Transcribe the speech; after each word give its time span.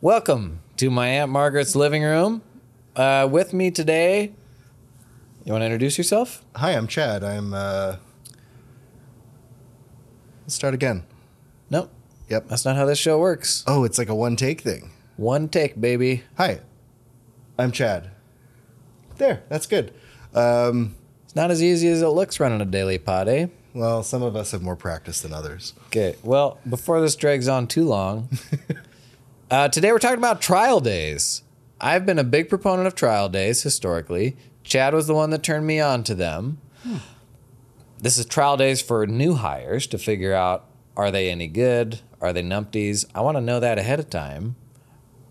Welcome 0.00 0.60
to 0.76 0.90
my 0.90 1.08
Aunt 1.08 1.30
Margaret's 1.30 1.74
living 1.74 2.02
room. 2.02 2.42
Uh, 2.94 3.28
with 3.30 3.52
me 3.52 3.70
today, 3.70 4.32
you 5.44 5.52
want 5.52 5.62
to 5.62 5.66
introduce 5.66 5.98
yourself? 5.98 6.44
Hi, 6.56 6.72
I'm 6.72 6.86
Chad. 6.86 7.24
I'm. 7.24 7.54
uh 7.54 7.96
Let's 10.44 10.54
start 10.54 10.74
again. 10.74 11.02
Nope, 11.70 11.90
Yep. 12.28 12.46
that's 12.48 12.64
not 12.64 12.76
how 12.76 12.84
this 12.86 12.98
show 12.98 13.18
works. 13.18 13.64
Oh, 13.66 13.82
it's 13.84 13.98
like 13.98 14.08
a 14.08 14.14
one 14.14 14.36
take 14.36 14.60
thing. 14.60 14.92
One 15.16 15.48
take, 15.48 15.80
baby. 15.80 16.22
Hi, 16.36 16.60
I'm 17.58 17.72
Chad. 17.72 18.10
There, 19.16 19.42
that's 19.48 19.66
good. 19.66 19.92
Um, 20.34 20.94
It's 21.24 21.34
not 21.34 21.50
as 21.50 21.62
easy 21.62 21.88
as 21.88 22.00
it 22.02 22.06
looks 22.08 22.38
running 22.38 22.60
a 22.60 22.64
daily 22.64 22.98
pod, 22.98 23.28
eh? 23.28 23.46
well, 23.74 24.02
some 24.04 24.22
of 24.22 24.36
us 24.36 24.52
have 24.52 24.62
more 24.62 24.76
practice 24.76 25.20
than 25.20 25.32
others. 25.32 25.72
Okay, 25.86 26.14
well, 26.22 26.58
before 26.68 27.00
this 27.00 27.16
drags 27.16 27.48
on 27.48 27.66
too 27.66 27.84
long, 27.84 28.28
uh, 29.50 29.68
today 29.68 29.92
we're 29.92 29.98
talking 29.98 30.18
about 30.18 30.40
trial 30.40 30.80
days. 30.80 31.42
I've 31.80 32.06
been 32.06 32.18
a 32.18 32.24
big 32.24 32.48
proponent 32.48 32.86
of 32.86 32.94
trial 32.94 33.28
days 33.28 33.62
historically. 33.62 34.36
Chad 34.64 34.94
was 34.94 35.06
the 35.06 35.14
one 35.14 35.30
that 35.30 35.42
turned 35.42 35.66
me 35.66 35.78
on 35.78 36.02
to 36.04 36.14
them. 36.14 36.58
This 37.98 38.18
is 38.18 38.26
trial 38.26 38.56
days 38.56 38.80
for 38.82 39.06
new 39.06 39.34
hires 39.34 39.86
to 39.88 39.98
figure 39.98 40.34
out 40.34 40.66
are 40.96 41.10
they 41.10 41.30
any 41.30 41.46
good? 41.46 42.00
Are 42.20 42.32
they 42.32 42.42
numpties? 42.42 43.04
I 43.14 43.20
want 43.20 43.36
to 43.36 43.40
know 43.40 43.60
that 43.60 43.78
ahead 43.78 44.00
of 44.00 44.10
time. 44.10 44.56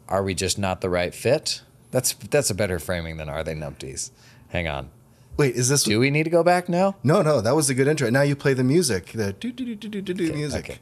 Are 0.08 0.24
we 0.24 0.36
just 0.36 0.60
not 0.60 0.82
the 0.82 0.90
right 0.90 1.14
fit? 1.14 1.62
That's 1.92 2.14
that's 2.14 2.50
a 2.50 2.56
better 2.56 2.78
framing 2.80 3.18
than 3.18 3.30
are 3.30 3.44
they 3.44 3.56
numpties. 3.56 4.12
Hang 4.50 4.68
on. 4.68 4.90
Wait, 5.38 5.56
is 5.56 5.70
this? 5.70 5.84
Do 5.84 6.00
we 6.00 6.12
need 6.12 6.24
to 6.24 6.30
go 6.30 6.44
back 6.44 6.70
now? 6.70 6.96
No, 7.04 7.22
no, 7.22 7.42
that 7.42 7.56
was 7.56 7.70
a 7.70 7.74
good 7.74 7.88
intro. 7.88 8.10
Now 8.10 8.22
you 8.22 8.36
play 8.36 8.54
the 8.54 8.64
music. 8.64 9.08
The 9.08 9.34
do 9.34 9.52
do 9.52 9.76
do 9.76 9.90
do 9.90 10.02
do 10.02 10.14
do 10.14 10.34
music. 10.34 10.70
Okay. 10.70 10.80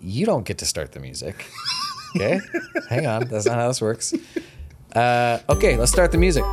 You 0.00 0.24
don't 0.24 0.46
get 0.46 0.58
to 0.58 0.66
start 0.66 0.92
the 0.92 1.00
music. 1.00 1.44
Okay? 2.16 2.40
Hang 2.88 3.06
on. 3.06 3.28
That's 3.28 3.46
not 3.46 3.56
how 3.56 3.68
this 3.68 3.80
works. 3.80 4.12
Uh, 4.94 5.38
okay, 5.48 5.76
let's 5.76 5.92
start 5.92 6.12
the 6.12 6.18
music. 6.18 6.44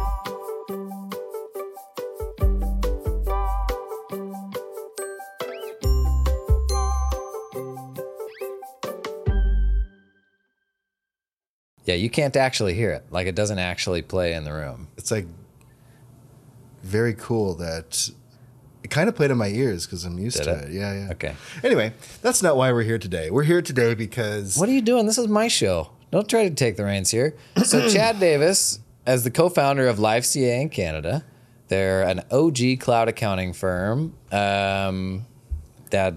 Yeah, 11.85 11.95
you 11.95 12.09
can't 12.09 12.35
actually 12.35 12.73
hear 12.73 12.91
it. 12.91 13.05
Like 13.11 13.27
it 13.27 13.35
doesn't 13.35 13.59
actually 13.59 14.01
play 14.01 14.33
in 14.33 14.43
the 14.43 14.51
room. 14.51 14.89
It's 14.97 15.09
like 15.09 15.25
very 16.83 17.13
cool 17.13 17.55
that 17.55 18.09
it 18.87 18.89
kind 18.89 19.09
of 19.09 19.15
played 19.15 19.31
in 19.31 19.37
my 19.37 19.49
ears 19.49 19.85
because 19.85 20.05
I'm 20.05 20.17
used 20.17 20.37
Did 20.37 20.45
to 20.45 20.51
it? 20.51 20.63
it. 20.69 20.71
Yeah, 20.71 20.93
yeah. 20.93 21.11
Okay. 21.11 21.35
Anyway, 21.61 21.93
that's 22.21 22.41
not 22.41 22.55
why 22.55 22.71
we're 22.71 22.83
here 22.83 22.97
today. 22.97 23.29
We're 23.29 23.43
here 23.43 23.61
today 23.61 23.95
because 23.95 24.57
What 24.57 24.69
are 24.69 24.71
you 24.71 24.81
doing? 24.81 25.05
This 25.05 25.17
is 25.17 25.27
my 25.27 25.49
show. 25.49 25.89
Don't 26.09 26.29
try 26.29 26.47
to 26.47 26.55
take 26.55 26.77
the 26.77 26.85
reins 26.85 27.11
here. 27.11 27.35
So, 27.65 27.89
Chad 27.93 28.21
Davis, 28.21 28.79
as 29.05 29.25
the 29.25 29.31
co 29.31 29.49
founder 29.49 29.89
of 29.89 29.97
LiveCA 29.97 30.61
in 30.61 30.69
Canada, 30.69 31.25
they're 31.67 32.03
an 32.03 32.21
OG 32.31 32.79
cloud 32.79 33.09
accounting 33.09 33.51
firm 33.51 34.15
um, 34.31 35.25
that 35.89 36.13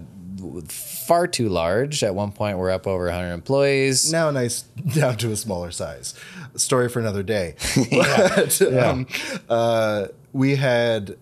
far 0.68 1.26
too 1.26 1.48
large. 1.48 2.04
At 2.04 2.14
one 2.14 2.30
point, 2.30 2.56
we're 2.56 2.70
up 2.70 2.86
over 2.86 3.06
100 3.06 3.32
employees. 3.32 4.12
now 4.12 4.30
nice 4.30 4.62
down 4.62 5.16
to 5.16 5.32
a 5.32 5.36
smaller 5.36 5.72
size. 5.72 6.14
Story 6.54 6.88
for 6.88 7.00
another 7.00 7.24
day. 7.24 7.56
But 7.90 8.62
um, 8.62 9.08
uh, 9.48 10.06
we 10.32 10.54
had 10.54 11.16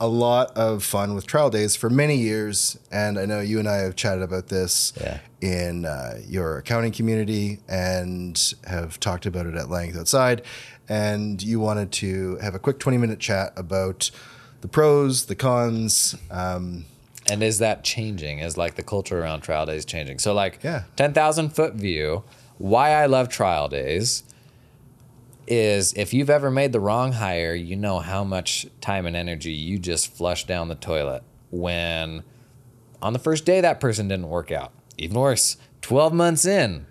a 0.00 0.08
lot 0.08 0.56
of 0.56 0.82
fun 0.82 1.14
with 1.14 1.26
trial 1.26 1.50
days 1.50 1.76
for 1.76 1.90
many 1.90 2.16
years, 2.16 2.78
and 2.90 3.18
I 3.18 3.26
know 3.26 3.40
you 3.40 3.58
and 3.58 3.68
I 3.68 3.76
have 3.78 3.94
chatted 3.96 4.22
about 4.22 4.48
this 4.48 4.92
Yeah. 5.00 5.18
in 5.42 5.84
uh, 5.84 6.18
your 6.26 6.58
accounting 6.58 6.92
community 6.92 7.60
and 7.68 8.54
have 8.66 8.98
talked 8.98 9.26
about 9.26 9.46
it 9.46 9.54
at 9.54 9.68
length 9.68 9.98
outside. 9.98 10.42
And 10.88 11.42
you 11.42 11.60
wanted 11.60 11.92
to 11.92 12.36
have 12.42 12.54
a 12.54 12.58
quick 12.58 12.78
twenty 12.78 12.98
minute 12.98 13.20
chat 13.20 13.52
about 13.56 14.10
the 14.62 14.68
pros, 14.68 15.26
the 15.26 15.36
cons. 15.36 16.14
Um, 16.30 16.86
And 17.28 17.42
is 17.42 17.58
that 17.58 17.84
changing? 17.84 18.38
Is 18.40 18.56
like 18.56 18.74
the 18.76 18.82
culture 18.82 19.20
around 19.20 19.42
trial 19.42 19.66
days 19.66 19.84
changing? 19.84 20.18
So, 20.18 20.32
like, 20.34 20.58
Yeah. 20.64 20.84
10,000 20.96 21.50
foot 21.50 21.74
view, 21.74 22.24
why 22.58 22.90
I 22.92 23.06
love 23.06 23.28
trial 23.28 23.68
days 23.68 24.24
is 25.50 25.92
if 25.94 26.14
you've 26.14 26.30
ever 26.30 26.50
made 26.50 26.72
the 26.72 26.80
wrong 26.80 27.12
hire, 27.12 27.54
you 27.54 27.74
know 27.74 27.98
how 27.98 28.22
much 28.22 28.66
time 28.80 29.04
and 29.04 29.16
energy 29.16 29.52
you 29.52 29.78
just 29.78 30.14
flushed 30.16 30.46
down 30.46 30.68
the 30.68 30.76
toilet 30.76 31.24
when 31.50 32.22
on 33.02 33.12
the 33.12 33.18
first 33.18 33.44
day 33.44 33.60
that 33.60 33.80
person 33.80 34.08
didn't 34.08 34.28
work 34.28 34.52
out. 34.52 34.72
Even 34.96 35.18
worse, 35.18 35.56
12 35.82 36.12
months 36.12 36.44
in, 36.44 36.86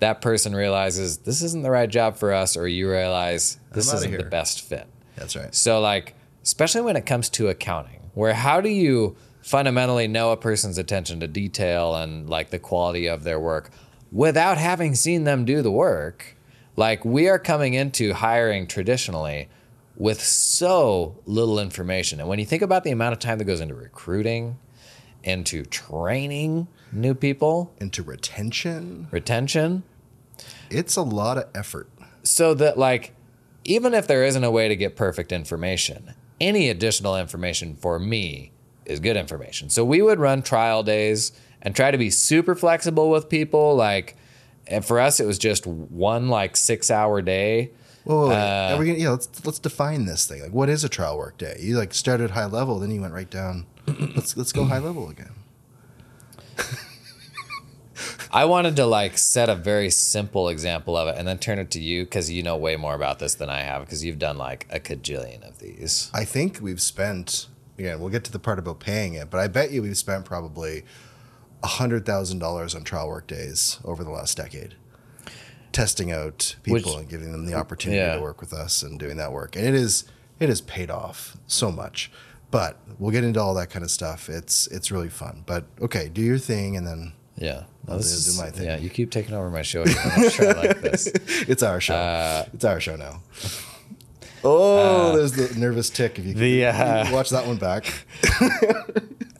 that 0.00 0.20
person 0.20 0.54
realizes 0.54 1.18
this 1.18 1.42
isn't 1.42 1.62
the 1.62 1.70
right 1.70 1.88
job 1.88 2.16
for 2.16 2.32
us, 2.32 2.56
or 2.56 2.68
you 2.68 2.90
realize 2.90 3.58
this 3.72 3.92
isn't 3.92 4.16
the 4.18 4.24
best 4.24 4.60
fit. 4.60 4.86
that's 5.16 5.36
right. 5.36 5.54
So, 5.54 5.80
like, 5.80 6.14
especially 6.42 6.82
when 6.82 6.96
it 6.96 7.06
comes 7.06 7.28
to 7.30 7.48
accounting, 7.48 8.10
where 8.14 8.34
how 8.34 8.60
do 8.60 8.68
you 8.68 9.16
fundamentally 9.42 10.08
know 10.08 10.32
a 10.32 10.36
person's 10.36 10.76
attention 10.76 11.20
to 11.20 11.28
detail 11.28 11.94
and 11.94 12.28
like 12.28 12.50
the 12.50 12.58
quality 12.58 13.06
of 13.06 13.22
their 13.22 13.40
work 13.40 13.70
without 14.10 14.58
having 14.58 14.94
seen 14.94 15.24
them 15.24 15.44
do 15.44 15.62
the 15.62 15.70
work? 15.70 16.36
Like, 16.76 17.04
we 17.04 17.28
are 17.28 17.38
coming 17.38 17.74
into 17.74 18.14
hiring 18.14 18.66
traditionally 18.66 19.48
with 19.96 20.22
so 20.22 21.16
little 21.26 21.58
information. 21.58 22.18
And 22.18 22.28
when 22.28 22.38
you 22.38 22.46
think 22.46 22.62
about 22.62 22.82
the 22.84 22.90
amount 22.90 23.12
of 23.12 23.18
time 23.18 23.38
that 23.38 23.44
goes 23.44 23.60
into 23.60 23.74
recruiting, 23.74 24.58
into 25.22 25.64
training 25.64 26.66
new 26.90 27.14
people, 27.14 27.72
Into 27.80 28.02
retention, 28.02 29.08
retention, 29.10 29.82
it's 30.70 30.96
a 30.96 31.02
lot 31.02 31.38
of 31.38 31.44
effort. 31.54 31.88
so 32.22 32.54
that 32.54 32.78
like 32.78 33.14
even 33.64 33.94
if 33.94 34.06
there 34.06 34.24
isn't 34.24 34.42
a 34.44 34.50
way 34.50 34.66
to 34.68 34.74
get 34.76 34.96
perfect 34.96 35.30
information 35.32 36.14
any 36.40 36.68
additional 36.68 37.16
information 37.16 37.76
for 37.76 37.98
me 37.98 38.50
is 38.86 38.98
good 39.00 39.16
information 39.16 39.68
so 39.70 39.84
we 39.84 40.00
would 40.02 40.18
run 40.18 40.42
trial 40.42 40.82
days 40.82 41.32
and 41.60 41.76
try 41.76 41.90
to 41.90 41.98
be 41.98 42.10
super 42.10 42.54
flexible 42.54 43.10
with 43.10 43.28
people 43.28 43.74
like 43.76 44.16
and 44.66 44.84
for 44.84 45.00
us 45.00 45.20
it 45.20 45.26
was 45.26 45.38
just 45.38 45.66
one 45.66 46.28
like 46.28 46.56
six 46.56 46.90
hour 46.90 47.20
day 47.22 47.70
Whoa, 48.04 48.16
whoa, 48.16 48.28
wait. 48.30 48.34
Uh, 48.34 48.74
Are 48.74 48.78
we 48.78 48.86
gonna, 48.86 48.98
yeah, 48.98 49.10
let's 49.10 49.44
let's 49.46 49.60
define 49.60 50.06
this 50.06 50.26
thing. 50.26 50.42
Like, 50.42 50.52
what 50.52 50.68
is 50.68 50.82
a 50.82 50.88
trial 50.88 51.16
work 51.16 51.38
day? 51.38 51.56
You 51.60 51.78
like 51.78 51.94
started 51.94 52.32
high 52.32 52.46
level, 52.46 52.80
then 52.80 52.90
you 52.90 53.00
went 53.00 53.14
right 53.14 53.30
down. 53.30 53.66
let's 53.86 54.36
let's 54.36 54.50
go 54.50 54.64
high 54.64 54.78
level 54.78 55.08
again. 55.08 55.30
i 58.32 58.44
wanted 58.44 58.74
to 58.76 58.84
like 58.86 59.16
set 59.18 59.48
a 59.48 59.54
very 59.54 59.90
simple 59.90 60.48
example 60.48 60.96
of 60.96 61.06
it 61.08 61.16
and 61.16 61.28
then 61.28 61.38
turn 61.38 61.58
it 61.58 61.70
to 61.70 61.80
you 61.80 62.04
because 62.04 62.30
you 62.30 62.42
know 62.42 62.56
way 62.56 62.76
more 62.76 62.94
about 62.94 63.18
this 63.18 63.34
than 63.36 63.48
i 63.48 63.60
have 63.60 63.84
because 63.84 64.04
you've 64.04 64.18
done 64.18 64.36
like 64.36 64.66
a 64.70 64.80
cajillion 64.80 65.46
of 65.46 65.58
these 65.58 66.10
I 66.14 66.24
think 66.24 66.58
we've 66.60 66.80
spent. 66.80 67.46
Again, 67.78 68.00
we'll 68.00 68.10
get 68.10 68.22
to 68.24 68.32
the 68.32 68.38
part 68.38 68.58
about 68.58 68.80
paying 68.80 69.14
it, 69.14 69.30
but 69.30 69.38
I 69.38 69.48
bet 69.48 69.70
you 69.70 69.82
we've 69.82 69.96
spent 69.96 70.24
probably 70.24 70.84
hundred 71.64 72.04
thousand 72.06 72.38
dollars 72.38 72.74
on 72.74 72.84
trial 72.84 73.08
work 73.08 73.26
days 73.26 73.78
over 73.84 74.02
the 74.04 74.10
last 74.10 74.36
decade, 74.36 74.74
testing 75.72 76.10
out 76.12 76.56
people 76.62 76.92
Which- 76.92 77.00
and 77.00 77.08
giving 77.08 77.32
them 77.32 77.46
the 77.46 77.54
opportunity 77.54 77.98
Yeah. 78.00 78.16
to 78.16 78.20
work 78.20 78.40
with 78.40 78.52
us 78.52 78.82
and 78.82 78.98
doing 78.98 79.16
that 79.16 79.32
work. 79.32 79.56
And 79.56 79.64
it 79.66 79.74
is 79.74 80.04
it 80.40 80.48
has 80.48 80.60
paid 80.60 80.90
off 80.90 81.36
so 81.46 81.70
much. 81.70 82.10
But 82.50 82.78
we'll 82.98 83.12
get 83.12 83.24
into 83.24 83.40
all 83.40 83.54
that 83.54 83.70
kind 83.70 83.82
of 83.84 83.90
stuff. 83.90 84.28
It's 84.28 84.66
it's 84.66 84.90
really 84.90 85.08
fun. 85.08 85.42
But 85.46 85.64
okay, 85.80 86.10
do 86.12 86.20
your 86.20 86.38
thing, 86.38 86.76
and 86.76 86.86
then 86.86 87.12
yeah 87.36 87.62
No, 87.88 87.94
I'll 87.94 87.98
do- 87.98 88.04
do 88.04 88.36
my 88.38 88.50
thing. 88.50 88.66
yeah 88.66 88.76
you 88.76 88.90
keep 88.90 89.10
taking 89.10 89.34
over 89.34 89.50
my 89.50 89.62
show 89.62 89.84
here. 89.86 89.96
i'm 90.04 90.22
not 90.22 90.32
sure 90.32 90.50
i 90.50 90.66
like 90.66 90.80
this 90.82 91.06
it's 91.48 91.62
our 91.62 91.80
show. 91.80 91.94
Uh, 91.94 92.44
it's 92.52 92.64
our 92.64 92.78
show 92.80 92.96
now. 92.96 93.22
Oh, 94.44 95.14
there's 95.16 95.32
the 95.34 95.54
nervous 95.60 95.88
tick. 95.88 96.18
If 96.18 96.24
you 96.26 96.32
can 96.32 96.40
the, 96.40 96.66
uh, 96.66 97.12
watch 97.12 97.30
that 97.30 97.46
one 97.46 97.58
back. 97.58 97.84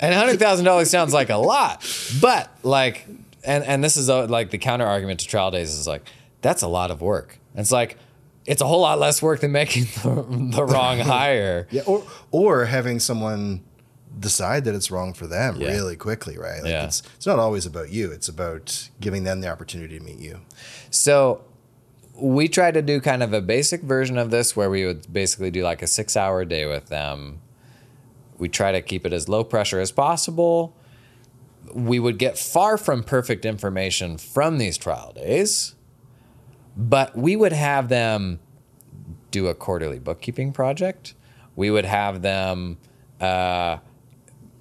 And 0.03 0.15
hundred 0.15 0.39
thousand 0.39 0.65
dollars 0.67 0.91
sounds 0.91 1.15
like 1.15 1.31
a 1.31 1.37
lot, 1.37 1.83
but 2.21 2.51
like, 2.63 3.07
and 3.45 3.65
and 3.65 3.83
this 3.83 3.97
is 3.97 4.11
uh, 4.11 4.27
like 4.27 4.51
the 4.51 4.59
counter 4.59 4.85
argument 4.85 5.21
to 5.21 5.27
trial 5.27 5.51
days 5.51 5.73
is 5.73 5.87
like 5.87 6.03
that's 6.43 6.61
a 6.63 6.69
lot 6.69 6.91
of 6.91 7.01
work. 7.01 7.39
And 7.55 7.61
it's 7.61 7.73
like 7.73 7.97
it's 8.45 8.61
a 8.61 8.67
whole 8.67 8.81
lot 8.81 8.99
less 8.99 9.23
work 9.23 9.41
than 9.41 9.53
making 9.53 9.85
the, 10.03 10.27
the 10.57 10.65
wrong 10.65 10.99
hire. 11.17 11.69
Yeah, 11.71 11.83
or 11.87 12.05
or 12.33 12.65
having 12.67 12.99
someone 13.01 13.63
decide 14.19 14.65
that 14.65 14.75
it's 14.75 14.91
wrong 14.91 15.15
for 15.15 15.27
them 15.27 15.59
Yeah. 15.59 15.69
really 15.69 15.97
quickly, 15.97 16.37
right? 16.37 16.61
Like 16.63 16.71
Yeah. 16.71 16.85
it's 16.85 17.03
it's 17.17 17.27
not 17.27 17.39
always 17.39 17.65
about 17.65 17.91
you. 17.91 18.11
It's 18.11 18.29
about 18.29 18.91
giving 19.01 19.25
them 19.25 19.41
the 19.41 19.49
opportunity 19.49 19.99
to 19.99 20.05
meet 20.05 20.19
you. 20.19 20.41
So 20.91 21.45
we 22.15 22.49
tried 22.49 22.75
to 22.75 22.83
do 22.83 23.01
kind 23.01 23.23
of 23.23 23.33
a 23.33 23.41
basic 23.41 23.83
version 23.83 24.19
of 24.19 24.31
this 24.31 24.55
where 24.55 24.69
we 24.69 24.85
would 24.85 25.11
basically 25.13 25.51
do 25.51 25.63
like 25.63 25.81
a 25.81 25.87
six 25.87 26.17
hour 26.17 26.45
day 26.45 26.67
with 26.67 26.89
them. 26.89 27.39
We 28.43 28.49
try 28.49 28.73
to 28.73 28.83
keep 28.83 29.07
it 29.07 29.13
as 29.13 29.29
low 29.29 29.45
pressure 29.45 29.79
as 29.79 29.93
possible. 29.93 30.77
We 31.73 32.01
would 32.01 32.19
get 32.19 32.37
far 32.37 32.77
from 32.77 33.05
perfect 33.05 33.45
information 33.45 34.19
from 34.19 34.59
these 34.59 34.77
trial 34.77 35.13
days, 35.13 35.77
but 36.77 37.17
we 37.17 37.37
would 37.37 37.53
have 37.53 37.89
them 37.89 38.41
do 39.31 39.47
a 39.47 39.55
quarterly 39.55 40.01
bookkeeping 40.01 40.53
project. 40.53 41.15
We 41.55 41.71
would 41.71 41.85
have 41.85 42.23
them 42.23 42.79
uh, 43.21 43.77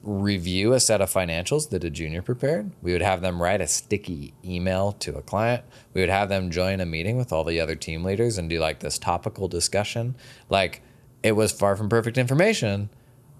review 0.03 0.73
a 0.73 0.79
set 0.79 1.01
of 1.01 1.11
financials 1.11 1.71
that 1.71 1.83
a 1.83 1.89
junior 1.89 2.21
prepared. 2.21 2.69
We 2.83 2.91
would 2.91 3.01
have 3.01 3.21
them 3.21 3.41
write 3.41 3.61
a 3.61 3.67
sticky 3.67 4.35
email 4.45 4.91
to 4.99 5.15
a 5.15 5.23
client. 5.23 5.63
We 5.95 6.01
would 6.01 6.11
have 6.11 6.29
them 6.29 6.51
join 6.51 6.81
a 6.81 6.85
meeting 6.85 7.17
with 7.17 7.33
all 7.33 7.43
the 7.43 7.59
other 7.59 7.73
team 7.73 8.03
leaders 8.03 8.37
and 8.37 8.47
do 8.47 8.59
like 8.59 8.81
this 8.81 8.99
topical 8.99 9.47
discussion. 9.47 10.15
Like 10.49 10.83
it 11.23 11.31
was 11.31 11.51
far 11.51 11.75
from 11.75 11.89
perfect 11.89 12.19
information, 12.19 12.91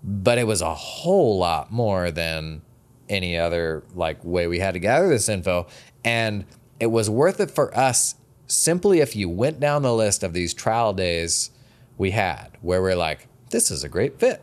but 0.03 0.37
it 0.37 0.47
was 0.47 0.61
a 0.61 0.73
whole 0.73 1.37
lot 1.37 1.71
more 1.71 2.11
than 2.11 2.61
any 3.09 3.37
other 3.37 3.83
like 3.93 4.23
way 4.23 4.47
we 4.47 4.59
had 4.59 4.73
to 4.73 4.79
gather 4.79 5.09
this 5.09 5.29
info. 5.29 5.67
And 6.03 6.45
it 6.79 6.87
was 6.87 7.09
worth 7.09 7.39
it 7.39 7.51
for 7.51 7.75
us 7.77 8.15
simply 8.47 8.99
if 8.99 9.15
you 9.15 9.29
went 9.29 9.59
down 9.59 9.81
the 9.81 9.93
list 9.93 10.23
of 10.23 10.33
these 10.33 10.53
trial 10.53 10.93
days 10.93 11.51
we 11.97 12.11
had 12.11 12.49
where 12.61 12.81
we're 12.81 12.95
like 12.95 13.27
this 13.51 13.69
is 13.69 13.83
a 13.83 13.89
great 13.89 14.19
fit. 14.19 14.41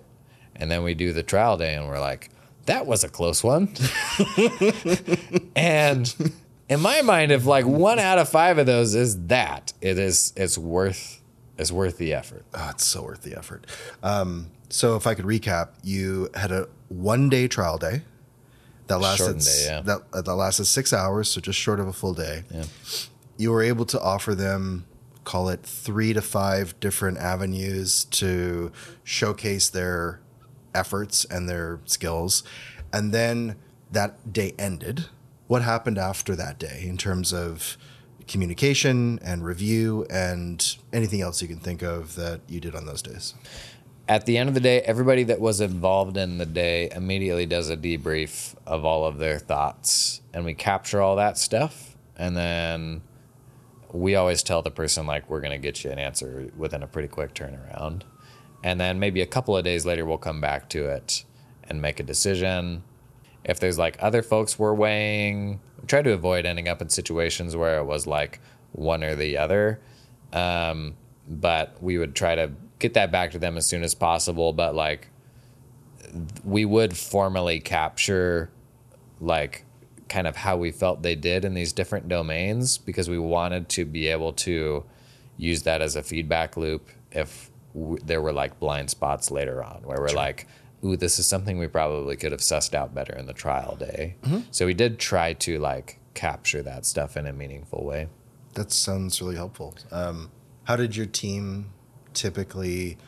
And 0.54 0.70
then 0.70 0.82
we 0.82 0.94
do 0.94 1.12
the 1.12 1.22
trial 1.22 1.56
day 1.56 1.74
and 1.74 1.88
we're 1.88 2.00
like 2.00 2.30
that 2.66 2.86
was 2.86 3.02
a 3.02 3.08
close 3.08 3.42
one. 3.42 3.74
And 5.56 6.14
in 6.68 6.80
my 6.80 7.02
mind 7.02 7.32
if 7.32 7.46
like 7.46 7.64
one 7.64 7.98
out 7.98 8.18
of 8.18 8.28
five 8.28 8.58
of 8.58 8.66
those 8.66 8.94
is 8.94 9.26
that 9.26 9.72
it 9.80 9.98
is 9.98 10.32
it's 10.36 10.56
worth 10.56 11.20
it's 11.56 11.72
worth 11.72 11.98
the 11.98 12.14
effort. 12.14 12.44
Oh, 12.54 12.68
it's 12.70 12.84
so 12.84 13.02
worth 13.02 13.22
the 13.22 13.36
effort. 13.36 13.66
Um, 14.02 14.52
so 14.68 14.96
if 14.96 15.06
I 15.06 15.14
could 15.14 15.24
recap, 15.24 15.70
you 15.82 16.30
had 16.34 16.52
a 16.52 16.68
one 16.88 17.28
day 17.28 17.48
trial 17.48 17.78
day 17.78 18.02
that 18.88 18.98
lasted 18.98 19.38
day, 19.38 19.64
yeah. 19.66 19.80
that 19.82 20.02
uh, 20.12 20.22
that 20.22 20.34
lasted 20.34 20.64
six 20.64 20.92
hours, 20.92 21.30
so 21.30 21.40
just 21.40 21.58
short 21.58 21.80
of 21.80 21.86
a 21.86 21.92
full 21.92 22.14
day. 22.14 22.44
Yeah. 22.50 22.64
You 23.36 23.52
were 23.52 23.62
able 23.62 23.84
to 23.86 24.00
offer 24.00 24.34
them, 24.34 24.86
call 25.24 25.48
it 25.48 25.62
three 25.62 26.12
to 26.12 26.22
five 26.22 26.78
different 26.80 27.18
avenues 27.18 28.04
to 28.04 28.72
showcase 29.04 29.68
their 29.68 30.20
efforts 30.74 31.24
and 31.24 31.48
their 31.48 31.80
skills, 31.84 32.42
and 32.92 33.12
then 33.12 33.56
that 33.92 34.32
day 34.32 34.54
ended. 34.58 35.06
What 35.46 35.62
happened 35.62 35.96
after 35.96 36.36
that 36.36 36.58
day 36.58 36.84
in 36.84 36.98
terms 36.98 37.32
of 37.32 37.78
communication 38.26 39.18
and 39.24 39.42
review 39.42 40.06
and 40.10 40.76
anything 40.92 41.22
else 41.22 41.40
you 41.40 41.48
can 41.48 41.58
think 41.58 41.82
of 41.82 42.14
that 42.16 42.42
you 42.46 42.60
did 42.60 42.74
on 42.74 42.84
those 42.84 43.00
days? 43.00 43.32
At 44.08 44.24
the 44.24 44.38
end 44.38 44.48
of 44.48 44.54
the 44.54 44.60
day, 44.60 44.80
everybody 44.80 45.22
that 45.24 45.38
was 45.38 45.60
involved 45.60 46.16
in 46.16 46.38
the 46.38 46.46
day 46.46 46.90
immediately 46.94 47.44
does 47.44 47.68
a 47.68 47.76
debrief 47.76 48.54
of 48.66 48.84
all 48.84 49.04
of 49.04 49.18
their 49.18 49.38
thoughts, 49.38 50.22
and 50.32 50.44
we 50.46 50.54
capture 50.54 51.02
all 51.02 51.16
that 51.16 51.36
stuff, 51.36 51.96
and 52.16 52.34
then 52.36 53.02
we 53.92 54.14
always 54.14 54.42
tell 54.42 54.62
the 54.62 54.70
person 54.70 55.06
like 55.06 55.28
we're 55.28 55.42
gonna 55.42 55.58
get 55.58 55.84
you 55.84 55.90
an 55.90 55.98
answer 55.98 56.50
within 56.56 56.82
a 56.82 56.86
pretty 56.86 57.08
quick 57.08 57.34
turnaround, 57.34 58.02
and 58.64 58.80
then 58.80 58.98
maybe 58.98 59.20
a 59.20 59.26
couple 59.26 59.54
of 59.56 59.62
days 59.62 59.84
later 59.84 60.06
we'll 60.06 60.18
come 60.18 60.40
back 60.40 60.70
to 60.70 60.86
it 60.86 61.24
and 61.64 61.82
make 61.82 62.00
a 62.00 62.02
decision. 62.02 62.82
If 63.44 63.60
there's 63.60 63.78
like 63.78 63.96
other 64.00 64.22
folks 64.22 64.58
we're 64.58 64.74
weighing, 64.74 65.60
we 65.80 65.86
try 65.86 66.00
to 66.00 66.12
avoid 66.12 66.46
ending 66.46 66.66
up 66.66 66.80
in 66.80 66.88
situations 66.88 67.54
where 67.54 67.78
it 67.78 67.84
was 67.84 68.06
like 68.06 68.40
one 68.72 69.04
or 69.04 69.14
the 69.14 69.36
other. 69.36 69.80
Um, 70.32 70.96
but 71.28 71.82
we 71.82 71.98
would 71.98 72.14
try 72.14 72.34
to 72.34 72.50
get 72.78 72.94
that 72.94 73.10
back 73.10 73.30
to 73.32 73.38
them 73.38 73.56
as 73.56 73.66
soon 73.66 73.82
as 73.82 73.94
possible. 73.94 74.52
But 74.52 74.74
like, 74.74 75.08
we 76.44 76.64
would 76.64 76.96
formally 76.96 77.60
capture 77.60 78.50
like 79.20 79.64
kind 80.08 80.26
of 80.26 80.36
how 80.36 80.56
we 80.56 80.70
felt 80.70 81.02
they 81.02 81.14
did 81.14 81.44
in 81.44 81.54
these 81.54 81.72
different 81.72 82.08
domains 82.08 82.78
because 82.78 83.10
we 83.10 83.18
wanted 83.18 83.68
to 83.68 83.84
be 83.84 84.06
able 84.06 84.32
to 84.32 84.84
use 85.36 85.62
that 85.64 85.82
as 85.82 85.96
a 85.96 86.02
feedback 86.02 86.56
loop 86.56 86.88
if 87.12 87.50
w- 87.74 87.98
there 88.04 88.22
were 88.22 88.32
like 88.32 88.58
blind 88.58 88.88
spots 88.88 89.30
later 89.30 89.62
on 89.62 89.82
where 89.82 89.98
we're 90.00 90.08
like 90.16 90.46
ooh 90.84 90.96
this 90.96 91.18
is 91.18 91.26
something 91.26 91.58
we 91.58 91.66
probably 91.66 92.16
could 92.16 92.32
have 92.32 92.40
sussed 92.40 92.72
out 92.72 92.94
better 92.94 93.12
in 93.14 93.26
the 93.26 93.32
trial 93.34 93.76
day 93.76 94.16
so 94.50 94.64
we 94.64 94.72
did 94.72 94.98
try 94.98 95.32
to 95.34 95.58
like 95.58 95.98
capture 96.14 96.62
that 96.62 96.86
stuff 96.86 97.16
in 97.16 97.26
a 97.26 97.32
meaningful 97.32 97.84
way 97.84 98.08
That 98.54 98.72
sounds 98.72 99.20
really 99.20 99.36
helpful. 99.36 99.76
Um, 99.92 100.30
how 100.64 100.76
did 100.76 100.96
your 100.96 101.06
team 101.06 101.70
typically 102.18 102.98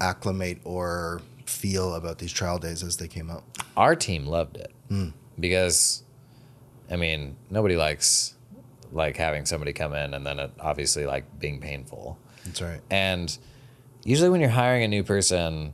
acclimate 0.00 0.60
or 0.64 1.20
feel 1.46 1.94
about 1.94 2.18
these 2.18 2.32
trial 2.32 2.58
days 2.58 2.82
as 2.82 2.96
they 2.96 3.08
came 3.08 3.30
up? 3.30 3.44
our 3.76 3.94
team 3.94 4.26
loved 4.26 4.56
it 4.56 4.72
hmm. 4.88 5.08
because 5.38 6.02
i 6.90 6.96
mean 6.96 7.36
nobody 7.50 7.76
likes 7.76 8.34
like 8.92 9.16
having 9.16 9.46
somebody 9.46 9.72
come 9.72 9.94
in 9.94 10.12
and 10.12 10.26
then 10.26 10.40
it 10.40 10.50
obviously 10.58 11.06
like 11.06 11.24
being 11.38 11.60
painful 11.60 12.18
That's 12.44 12.60
right. 12.60 12.80
and 12.90 13.36
usually 14.04 14.28
when 14.28 14.40
you're 14.40 14.50
hiring 14.50 14.82
a 14.82 14.88
new 14.88 15.04
person 15.04 15.72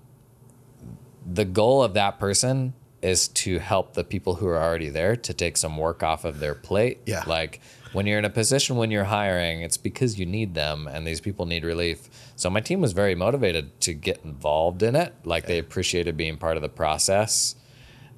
the 1.25 1.47
goal 1.47 1.82
of 1.82 1.94
that 1.94 2.19
person 2.19 2.75
is 3.00 3.29
to 3.29 3.58
help 3.58 3.94
the 3.94 4.05
people 4.05 4.35
who 4.35 4.47
are 4.47 4.62
already 4.62 4.91
there 4.91 5.17
to 5.17 5.32
take 5.35 5.56
some 5.56 5.76
work 5.79 6.03
off 6.03 6.25
of 6.26 6.38
their 6.38 6.55
plate 6.55 7.00
Yeah. 7.06 7.25
like 7.26 7.61
when 7.92 8.06
you're 8.06 8.18
in 8.18 8.24
a 8.24 8.30
position 8.30 8.76
when 8.76 8.90
you're 8.90 9.04
hiring 9.04 9.60
it's 9.60 9.76
because 9.76 10.18
you 10.18 10.26
need 10.26 10.54
them 10.54 10.86
and 10.86 11.06
these 11.06 11.20
people 11.20 11.46
need 11.46 11.64
relief 11.64 12.08
so 12.36 12.50
my 12.50 12.60
team 12.60 12.80
was 12.80 12.92
very 12.92 13.14
motivated 13.14 13.80
to 13.80 13.94
get 13.94 14.20
involved 14.24 14.82
in 14.82 14.96
it 14.96 15.14
like 15.24 15.46
they 15.46 15.58
appreciated 15.58 16.16
being 16.16 16.36
part 16.36 16.56
of 16.56 16.62
the 16.62 16.68
process 16.68 17.54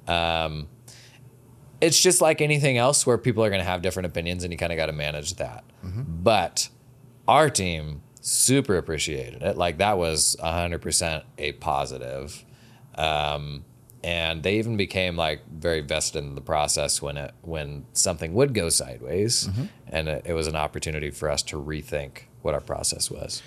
um, 0.07 0.67
it's 1.81 2.01
just 2.01 2.21
like 2.21 2.41
anything 2.41 2.77
else 2.77 3.05
where 3.05 3.17
people 3.17 3.43
are 3.43 3.49
going 3.49 3.61
to 3.61 3.69
have 3.69 3.81
different 3.81 4.07
opinions 4.07 4.43
and 4.43 4.51
you 4.51 4.57
kind 4.57 4.71
of 4.71 4.77
got 4.77 4.87
to 4.87 4.93
manage 4.93 5.35
that. 5.35 5.63
But 6.23 6.69
our 7.27 7.49
team 7.49 8.01
super 8.21 8.77
appreciated 8.77 9.41
it. 9.41 9.57
Like 9.57 9.77
that 9.77 9.97
was 9.97 10.35
100% 10.43 11.23
a 11.37 11.53
positive. 11.53 12.43
Um, 12.95 13.63
and 14.03 14.43
they 14.43 14.57
even 14.57 14.77
became 14.77 15.15
like 15.15 15.41
very 15.49 15.81
vested 15.81 16.23
in 16.23 16.35
the 16.35 16.41
process 16.41 17.01
when 17.01 17.17
it 17.17 17.33
when 17.41 17.85
something 17.93 18.33
would 18.33 18.53
go 18.53 18.69
sideways 18.69 19.47
mm-hmm. 19.47 19.65
and 19.87 20.07
it, 20.07 20.25
it 20.25 20.33
was 20.33 20.47
an 20.47 20.55
opportunity 20.55 21.09
for 21.09 21.29
us 21.29 21.43
to 21.43 21.61
rethink 21.61 22.23
what 22.41 22.53
our 22.53 22.61
process 22.61 23.11
was. 23.11 23.41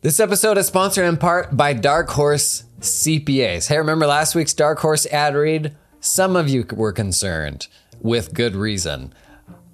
This 0.00 0.18
episode 0.18 0.58
is 0.58 0.66
sponsored 0.66 1.04
in 1.04 1.16
part 1.16 1.56
by 1.56 1.74
Dark 1.74 2.10
Horse 2.10 2.64
CPAs. 2.80 3.68
Hey, 3.68 3.78
remember 3.78 4.06
last 4.06 4.34
week's 4.34 4.52
Dark 4.52 4.80
Horse 4.80 5.06
ad 5.06 5.36
read? 5.36 5.76
Some 6.00 6.34
of 6.34 6.48
you 6.48 6.66
were 6.72 6.92
concerned 6.92 7.68
with 8.00 8.34
good 8.34 8.56
reason. 8.56 9.14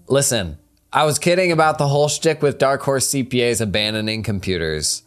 Listen, 0.06 0.58
I 0.92 1.04
was 1.04 1.18
kidding 1.18 1.50
about 1.50 1.78
the 1.78 1.88
whole 1.88 2.08
shtick 2.08 2.42
with 2.42 2.58
Dark 2.58 2.82
Horse 2.82 3.08
CPAs 3.08 3.62
abandoning 3.62 4.22
computers. 4.22 5.02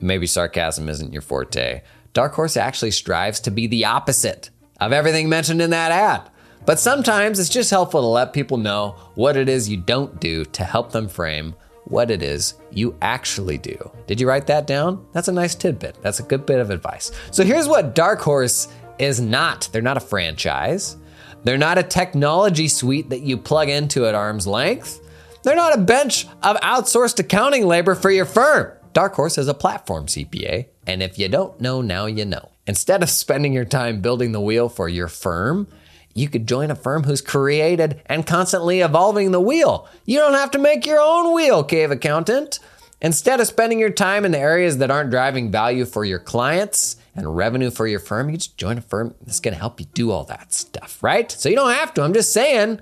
Maybe 0.00 0.26
sarcasm 0.26 0.88
isn't 0.88 1.12
your 1.12 1.22
forte. 1.22 1.82
Dark 2.12 2.34
Horse 2.34 2.56
actually 2.56 2.90
strives 2.90 3.40
to 3.40 3.50
be 3.50 3.66
the 3.66 3.84
opposite 3.84 4.50
of 4.80 4.92
everything 4.92 5.28
mentioned 5.28 5.62
in 5.62 5.70
that 5.70 5.92
ad. 5.92 6.30
But 6.66 6.78
sometimes 6.78 7.38
it's 7.38 7.48
just 7.48 7.70
helpful 7.70 8.00
to 8.00 8.06
let 8.06 8.32
people 8.32 8.56
know 8.56 8.96
what 9.14 9.36
it 9.36 9.48
is 9.48 9.68
you 9.68 9.76
don't 9.76 10.20
do 10.20 10.44
to 10.46 10.64
help 10.64 10.92
them 10.92 11.08
frame 11.08 11.54
what 11.84 12.10
it 12.10 12.22
is 12.22 12.54
you 12.70 12.96
actually 13.02 13.58
do. 13.58 13.90
Did 14.06 14.20
you 14.20 14.28
write 14.28 14.46
that 14.46 14.66
down? 14.66 15.04
That's 15.12 15.28
a 15.28 15.32
nice 15.32 15.54
tidbit. 15.54 16.00
That's 16.02 16.20
a 16.20 16.24
good 16.24 16.46
bit 16.46 16.60
of 16.60 16.70
advice. 16.70 17.10
So 17.30 17.44
here's 17.44 17.66
what 17.66 17.94
Dark 17.94 18.20
Horse 18.20 18.68
is 18.98 19.20
not 19.20 19.68
they're 19.72 19.82
not 19.82 19.96
a 19.96 20.00
franchise, 20.00 20.96
they're 21.42 21.58
not 21.58 21.78
a 21.78 21.82
technology 21.82 22.68
suite 22.68 23.10
that 23.10 23.22
you 23.22 23.36
plug 23.36 23.68
into 23.68 24.06
at 24.06 24.14
arm's 24.14 24.46
length, 24.46 25.00
they're 25.42 25.56
not 25.56 25.76
a 25.76 25.80
bench 25.80 26.26
of 26.42 26.56
outsourced 26.58 27.18
accounting 27.18 27.66
labor 27.66 27.94
for 27.94 28.10
your 28.10 28.26
firm. 28.26 28.72
Dark 28.92 29.14
Horse 29.14 29.38
is 29.38 29.46
a 29.46 29.54
platform 29.54 30.06
CPA, 30.06 30.66
and 30.86 31.02
if 31.02 31.18
you 31.18 31.28
don't 31.28 31.60
know, 31.60 31.80
now 31.80 32.06
you 32.06 32.24
know. 32.24 32.50
Instead 32.66 33.02
of 33.02 33.10
spending 33.10 33.52
your 33.52 33.64
time 33.64 34.00
building 34.00 34.32
the 34.32 34.40
wheel 34.40 34.68
for 34.68 34.88
your 34.88 35.06
firm, 35.06 35.68
you 36.12 36.28
could 36.28 36.48
join 36.48 36.70
a 36.70 36.74
firm 36.74 37.04
who's 37.04 37.20
created 37.20 38.02
and 38.06 38.26
constantly 38.26 38.80
evolving 38.80 39.30
the 39.30 39.40
wheel. 39.40 39.88
You 40.04 40.18
don't 40.18 40.34
have 40.34 40.50
to 40.52 40.58
make 40.58 40.86
your 40.86 41.00
own 41.00 41.34
wheel, 41.34 41.62
cave 41.62 41.92
accountant. 41.92 42.58
Instead 43.00 43.40
of 43.40 43.46
spending 43.46 43.78
your 43.78 43.90
time 43.90 44.24
in 44.24 44.32
the 44.32 44.38
areas 44.38 44.78
that 44.78 44.90
aren't 44.90 45.10
driving 45.10 45.50
value 45.50 45.84
for 45.84 46.04
your 46.04 46.18
clients 46.18 46.96
and 47.14 47.36
revenue 47.36 47.70
for 47.70 47.86
your 47.86 48.00
firm, 48.00 48.28
you 48.28 48.36
just 48.36 48.56
join 48.56 48.76
a 48.76 48.82
firm 48.82 49.14
that's 49.22 49.40
going 49.40 49.54
to 49.54 49.60
help 49.60 49.80
you 49.80 49.86
do 49.94 50.10
all 50.10 50.24
that 50.24 50.52
stuff, 50.52 51.02
right? 51.02 51.30
So 51.30 51.48
you 51.48 51.56
don't 51.56 51.72
have 51.72 51.94
to. 51.94 52.02
I'm 52.02 52.12
just 52.12 52.32
saying 52.32 52.80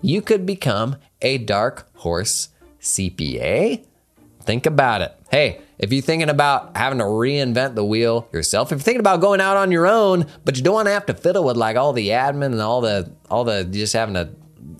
you 0.00 0.22
could 0.22 0.46
become 0.46 0.96
a 1.20 1.38
dark 1.38 1.90
horse 1.96 2.48
CPA. 2.80 3.84
Think 4.48 4.64
about 4.64 5.02
it. 5.02 5.14
Hey, 5.30 5.60
if 5.78 5.92
you're 5.92 6.00
thinking 6.00 6.30
about 6.30 6.74
having 6.74 7.00
to 7.00 7.04
reinvent 7.04 7.74
the 7.74 7.84
wheel 7.84 8.26
yourself, 8.32 8.72
if 8.72 8.78
you're 8.78 8.82
thinking 8.82 9.00
about 9.00 9.20
going 9.20 9.42
out 9.42 9.58
on 9.58 9.70
your 9.70 9.86
own, 9.86 10.24
but 10.46 10.56
you 10.56 10.62
don't 10.62 10.72
want 10.72 10.86
to 10.86 10.92
have 10.92 11.04
to 11.04 11.12
fiddle 11.12 11.44
with 11.44 11.58
like 11.58 11.76
all 11.76 11.92
the 11.92 12.08
admin 12.08 12.46
and 12.46 12.60
all 12.62 12.80
the 12.80 13.12
all 13.28 13.44
the 13.44 13.64
just 13.64 13.92
having 13.92 14.14
to 14.14 14.30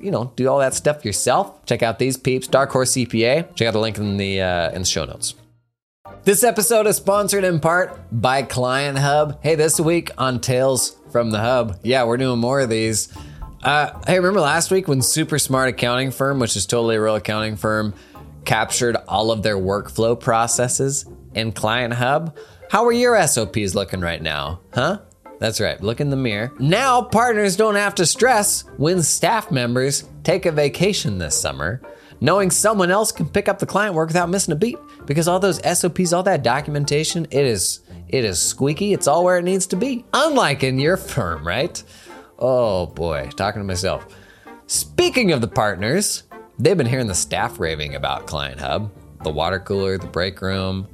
you 0.01 0.11
know 0.11 0.33
do 0.37 0.49
all 0.49 0.59
that 0.61 0.73
stuff 0.73 1.05
yourself, 1.05 1.67
check 1.67 1.83
out 1.83 1.99
these 1.99 2.17
peeps, 2.17 2.47
Dark 2.47 2.71
Horse 2.71 2.93
CPA. 2.93 3.55
Check 3.57 3.69
out 3.69 3.73
the 3.73 3.79
link 3.79 3.99
in 3.99 4.17
the 4.17 4.41
uh, 4.41 4.71
in 4.71 4.81
the 4.81 4.89
show 4.89 5.05
notes. 5.05 5.35
This 6.25 6.43
episode 6.43 6.87
is 6.87 6.97
sponsored 6.97 7.45
in 7.45 7.61
part 7.61 8.01
by 8.11 8.45
Client 8.45 8.97
Hub. 8.97 9.39
Hey, 9.43 9.55
this 9.55 9.79
week 9.79 10.11
on 10.17 10.41
Tales 10.41 10.97
from 11.13 11.31
the 11.31 11.41
Hub, 11.41 11.79
yeah, 11.83 12.05
we're 12.05 12.17
doing 12.17 12.39
more 12.39 12.61
of 12.61 12.71
these. 12.71 13.13
Uh, 13.63 13.91
hey, 14.07 14.17
remember 14.17 14.41
last 14.41 14.71
week 14.71 14.89
when 14.89 15.03
Super 15.03 15.39
Smart 15.39 15.69
Accounting 15.69 16.11
Firm, 16.13 16.39
which 16.39 16.57
is 16.57 16.65
totally 16.65 16.97
a 16.97 17.03
real 17.03 17.17
accounting 17.17 17.57
firm, 17.57 17.93
captured 18.49 18.97
all 19.07 19.31
of 19.31 19.43
their 19.43 19.59
workflow 19.59 20.19
processes 20.19 21.05
in 21.35 21.53
Client 21.53 21.93
Hub? 21.93 22.35
How 22.71 22.87
are 22.87 22.93
your 22.93 23.21
SOPs 23.27 23.75
looking 23.75 24.01
right 24.01 24.23
now? 24.23 24.61
Huh? 24.73 25.01
That's 25.39 25.61
right, 25.61 25.79
look 25.83 26.01
in 26.01 26.09
the 26.09 26.17
mirror. 26.17 26.51
Now, 26.59 27.03
partners 27.03 27.57
don't 27.57 27.75
have 27.75 27.95
to 27.97 28.07
stress 28.07 28.65
when 28.79 29.03
staff 29.03 29.51
members 29.51 30.09
take 30.25 30.47
a 30.47 30.51
vacation 30.51 31.19
this 31.19 31.39
summer, 31.39 31.83
knowing 32.23 32.51
someone 32.51 32.91
else 32.91 33.13
can 33.13 33.29
pick 33.29 33.51
up 33.51 33.59
the 33.59 33.67
client 33.67 33.95
work 33.95 34.09
without 34.09 34.31
missing 34.31 34.53
a 34.53 34.57
beat. 34.57 34.79
Because 35.05 35.29
all 35.29 35.39
those 35.39 35.61
SOPs, 35.79 36.15
all 36.15 36.23
that 36.23 36.43
documentation, 36.43 37.27
it 37.31 37.45
is 37.45 37.81
it 38.09 38.25
is 38.25 38.41
squeaky, 38.41 38.95
it's 38.95 39.07
all 39.07 39.25
where 39.25 39.37
it 39.37 39.45
needs 39.45 39.67
to 39.67 39.77
be. 39.77 40.07
Unlike 40.15 40.65
in 40.65 40.79
your 40.79 40.97
firm, 41.13 41.47
right? 41.47 41.83
Oh 42.39 42.87
boy, 42.87 43.29
talking 43.37 43.61
to 43.61 43.67
myself. 43.67 44.07
Speaking 44.67 45.33
of 45.33 45.41
the 45.43 45.49
partners, 45.49 46.25
they've 46.59 46.77
been 46.77 46.87
hearing 46.87 47.07
the 47.07 47.15
staff 47.15 47.61
raving 47.61 47.95
about 47.95 48.27
Client 48.27 48.61
Hub, 48.61 48.91
the 49.23 49.31
water 49.31 49.59
cooler, 49.59 49.99
the 49.99 50.07
break 50.07 50.41
room, 50.41 50.87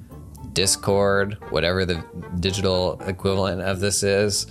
Discord, 0.53 1.37
whatever 1.51 1.85
the 1.85 2.05
digital 2.41 3.01
equivalent 3.07 3.61
of 3.61 3.81
this 3.81 4.03
is. 4.03 4.47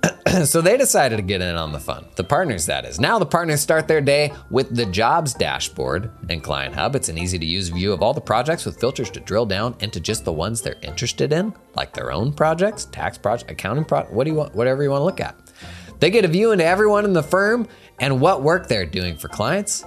so 0.44 0.60
they 0.60 0.76
decided 0.76 1.16
to 1.16 1.22
get 1.22 1.40
in 1.40 1.54
on 1.54 1.72
the 1.72 1.78
fun. 1.78 2.06
The 2.16 2.24
partners, 2.24 2.66
that 2.66 2.84
is. 2.84 2.98
Now 2.98 3.18
the 3.18 3.26
partners 3.26 3.60
start 3.60 3.86
their 3.86 4.00
day 4.00 4.32
with 4.50 4.74
the 4.74 4.86
jobs 4.86 5.34
dashboard 5.34 6.10
and 6.28 6.42
Client 6.42 6.74
Hub. 6.74 6.96
It's 6.96 7.08
an 7.08 7.18
easy 7.18 7.38
to 7.38 7.44
use 7.44 7.68
view 7.68 7.92
of 7.92 8.02
all 8.02 8.14
the 8.14 8.20
projects 8.20 8.64
with 8.64 8.80
filters 8.80 9.10
to 9.10 9.20
drill 9.20 9.46
down 9.46 9.76
into 9.80 10.00
just 10.00 10.24
the 10.24 10.32
ones 10.32 10.62
they're 10.62 10.76
interested 10.82 11.32
in, 11.32 11.54
like 11.74 11.92
their 11.92 12.10
own 12.10 12.32
projects, 12.32 12.86
tax 12.86 13.18
project, 13.18 13.50
accounting 13.50 13.84
project, 13.84 14.12
what 14.12 14.24
do 14.24 14.30
you 14.30 14.36
want, 14.36 14.54
whatever 14.54 14.82
you 14.82 14.90
want 14.90 15.00
to 15.00 15.04
look 15.04 15.20
at. 15.20 15.36
They 16.00 16.10
get 16.10 16.24
a 16.24 16.28
view 16.28 16.50
into 16.50 16.64
everyone 16.64 17.04
in 17.04 17.12
the 17.12 17.22
firm 17.22 17.68
and 18.00 18.20
what 18.20 18.42
work 18.42 18.66
they're 18.66 18.86
doing 18.86 19.16
for 19.16 19.28
clients 19.28 19.84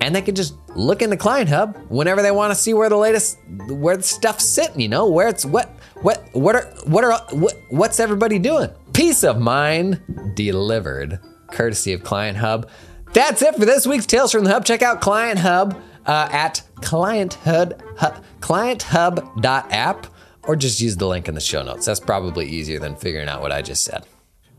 and 0.00 0.14
they 0.14 0.22
can 0.22 0.34
just 0.34 0.54
look 0.76 1.02
in 1.02 1.10
the 1.10 1.16
client 1.16 1.48
hub 1.48 1.76
whenever 1.88 2.22
they 2.22 2.30
want 2.30 2.50
to 2.50 2.54
see 2.54 2.74
where 2.74 2.88
the 2.88 2.96
latest 2.96 3.38
where 3.68 3.96
the 3.96 4.02
stuff's 4.02 4.44
sitting 4.44 4.80
you 4.80 4.88
know 4.88 5.08
where 5.08 5.28
it's 5.28 5.44
what 5.44 5.78
what 6.02 6.28
what 6.32 6.54
are 6.54 6.66
what 6.84 7.04
are 7.04 7.20
what, 7.30 7.54
what's 7.70 7.98
everybody 8.00 8.38
doing? 8.38 8.70
Peace 8.92 9.24
of 9.24 9.38
mind 9.38 10.32
delivered 10.34 11.20
courtesy 11.50 11.92
of 11.92 12.02
client 12.02 12.38
hub. 12.38 12.68
That's 13.12 13.42
it 13.42 13.54
for 13.54 13.64
this 13.64 13.86
week's 13.86 14.06
tales 14.06 14.32
from 14.32 14.44
the 14.44 14.50
hub. 14.50 14.64
Check 14.64 14.82
out 14.82 15.00
client 15.00 15.38
hub 15.38 15.80
uh, 16.06 16.28
at 16.30 16.62
client 16.82 17.34
hub, 17.34 17.82
hub 17.96 18.22
clienthub.app 18.40 20.06
or 20.44 20.56
just 20.56 20.80
use 20.80 20.96
the 20.96 21.06
link 21.06 21.28
in 21.28 21.34
the 21.34 21.40
show 21.40 21.62
notes. 21.62 21.86
That's 21.86 22.00
probably 22.00 22.46
easier 22.46 22.78
than 22.78 22.96
figuring 22.96 23.28
out 23.28 23.42
what 23.42 23.52
i 23.52 23.60
just 23.60 23.84
said. 23.84 24.04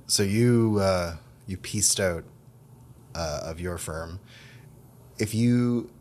So 0.08 0.24
you 0.24 0.78
uh, 0.82 1.16
you 1.48 1.58
pieced 1.58 2.00
out 2.00 2.24
uh, 3.16 3.42
of 3.44 3.60
your 3.60 3.78
firm 3.78 4.20
if 5.20 5.36
you 5.36 5.92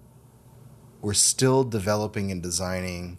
were 1.02 1.14
still 1.14 1.64
developing 1.64 2.30
and 2.30 2.42
designing 2.42 3.18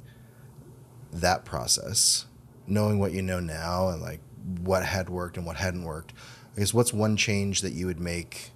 that 1.11 1.45
process, 1.45 2.25
knowing 2.65 2.99
what 2.99 3.11
you 3.11 3.21
know 3.21 3.39
now 3.39 3.89
and 3.89 4.01
like 4.01 4.21
what 4.61 4.83
had 4.83 5.09
worked 5.09 5.37
and 5.37 5.45
what 5.45 5.57
hadn't 5.57 5.83
worked, 5.83 6.13
I 6.55 6.59
guess 6.59 6.73
what's 6.73 6.93
one 6.93 7.17
change 7.17 7.61
that 7.61 7.73
you 7.73 7.85
would 7.85 7.99
make 7.99 8.51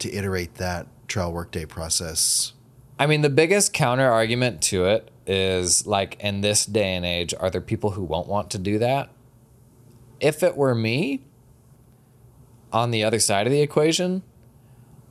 to 0.00 0.12
iterate 0.12 0.56
that 0.56 0.86
trial 1.08 1.32
workday 1.32 1.64
process? 1.64 2.52
I 2.98 3.06
mean, 3.06 3.22
the 3.22 3.30
biggest 3.30 3.72
counter 3.72 4.10
argument 4.10 4.60
to 4.62 4.84
it 4.84 5.10
is 5.26 5.86
like 5.86 6.18
in 6.20 6.40
this 6.40 6.66
day 6.66 6.94
and 6.94 7.04
age, 7.04 7.32
are 7.38 7.50
there 7.50 7.60
people 7.60 7.92
who 7.92 8.02
won't 8.02 8.28
want 8.28 8.50
to 8.50 8.58
do 8.58 8.78
that? 8.78 9.10
If 10.18 10.42
it 10.42 10.56
were 10.56 10.74
me 10.74 11.22
on 12.72 12.90
the 12.90 13.04
other 13.04 13.18
side 13.18 13.46
of 13.46 13.52
the 13.52 13.62
equation, 13.62 14.22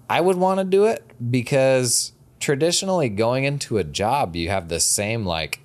I 0.09 0.21
would 0.21 0.37
want 0.37 0.59
to 0.59 0.63
do 0.63 0.85
it 0.85 1.03
because 1.29 2.13
traditionally 2.39 3.09
going 3.09 3.43
into 3.43 3.77
a 3.77 3.83
job, 3.83 4.35
you 4.35 4.49
have 4.49 4.67
the 4.67 4.79
same 4.79 5.25
like 5.25 5.61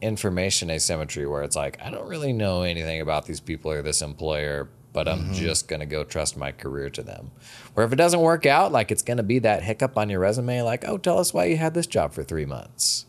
information 0.00 0.70
asymmetry 0.70 1.26
where 1.26 1.42
it's 1.42 1.56
like, 1.56 1.78
I 1.82 1.90
don't 1.90 2.08
really 2.08 2.32
know 2.32 2.62
anything 2.62 3.00
about 3.00 3.26
these 3.26 3.40
people 3.40 3.72
or 3.72 3.82
this 3.82 4.00
employer, 4.00 4.68
but 4.92 5.08
I'm 5.08 5.24
mm-hmm. 5.24 5.32
just 5.34 5.68
going 5.68 5.80
to 5.80 5.86
go 5.86 6.04
trust 6.04 6.36
my 6.36 6.52
career 6.52 6.90
to 6.90 7.02
them. 7.02 7.32
Where 7.74 7.84
if 7.84 7.92
it 7.92 7.96
doesn't 7.96 8.20
work 8.20 8.46
out, 8.46 8.70
like 8.70 8.92
it's 8.92 9.02
going 9.02 9.16
to 9.16 9.22
be 9.22 9.40
that 9.40 9.62
hiccup 9.62 9.98
on 9.98 10.08
your 10.08 10.20
resume, 10.20 10.62
like, 10.62 10.84
oh, 10.86 10.98
tell 10.98 11.18
us 11.18 11.34
why 11.34 11.46
you 11.46 11.56
had 11.56 11.74
this 11.74 11.86
job 11.86 12.12
for 12.12 12.22
three 12.22 12.46
months. 12.46 13.06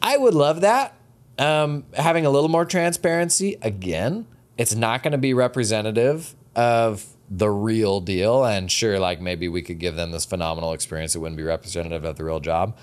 I 0.00 0.16
would 0.16 0.34
love 0.34 0.62
that. 0.62 0.96
Um, 1.38 1.84
having 1.94 2.24
a 2.24 2.30
little 2.30 2.48
more 2.48 2.64
transparency. 2.64 3.58
Again, 3.60 4.26
it's 4.56 4.74
not 4.74 5.02
going 5.02 5.12
to 5.12 5.18
be 5.18 5.34
representative 5.34 6.34
of 6.54 7.13
the 7.30 7.50
real 7.50 8.00
deal. 8.00 8.44
And 8.44 8.70
sure, 8.70 8.98
like 8.98 9.20
maybe 9.20 9.48
we 9.48 9.62
could 9.62 9.78
give 9.78 9.96
them 9.96 10.10
this 10.10 10.24
phenomenal 10.24 10.72
experience. 10.72 11.14
It 11.14 11.18
wouldn't 11.18 11.36
be 11.36 11.42
representative 11.42 12.04
of 12.04 12.16
the 12.16 12.24
real 12.24 12.40
job, 12.40 12.76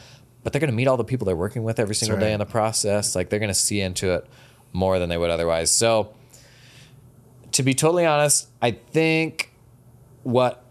but 0.44 0.54
they're 0.54 0.60
going 0.60 0.72
to 0.72 0.76
meet 0.76 0.88
all 0.88 0.98
the 0.98 1.04
people 1.04 1.26
they're 1.26 1.36
working 1.36 1.64
with 1.64 1.80
every 1.80 1.96
single 1.96 2.18
right. 2.18 2.26
day 2.26 2.34
in 2.34 2.40
the 2.40 2.46
process. 2.46 3.16
Like 3.16 3.30
they're 3.30 3.40
going 3.40 3.50
to 3.50 3.54
see 3.54 3.82
into 3.82 4.12
it 4.12 4.26
more 4.74 5.00
than 5.00 5.10
they 5.10 5.18
would 5.18 5.30
otherwise. 5.30 5.72
So, 5.72 6.14
to 7.52 7.64
be 7.64 7.74
totally 7.74 8.06
honest, 8.06 8.48
I 8.62 8.72
think 8.72 9.52
what 10.24 10.64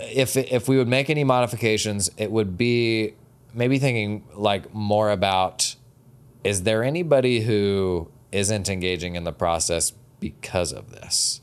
if 0.00 0.36
if 0.36 0.68
we 0.68 0.76
would 0.76 0.88
make 0.88 1.10
any 1.10 1.24
modifications, 1.24 2.10
it 2.16 2.30
would 2.30 2.56
be 2.56 3.14
maybe 3.54 3.78
thinking 3.78 4.24
like 4.34 4.72
more 4.74 5.10
about 5.10 5.76
is 6.44 6.62
there 6.62 6.84
anybody 6.84 7.40
who 7.40 8.08
isn't 8.30 8.68
engaging 8.68 9.16
in 9.16 9.24
the 9.24 9.32
process 9.32 9.92
because 10.20 10.72
of 10.72 10.90
this? 10.90 11.40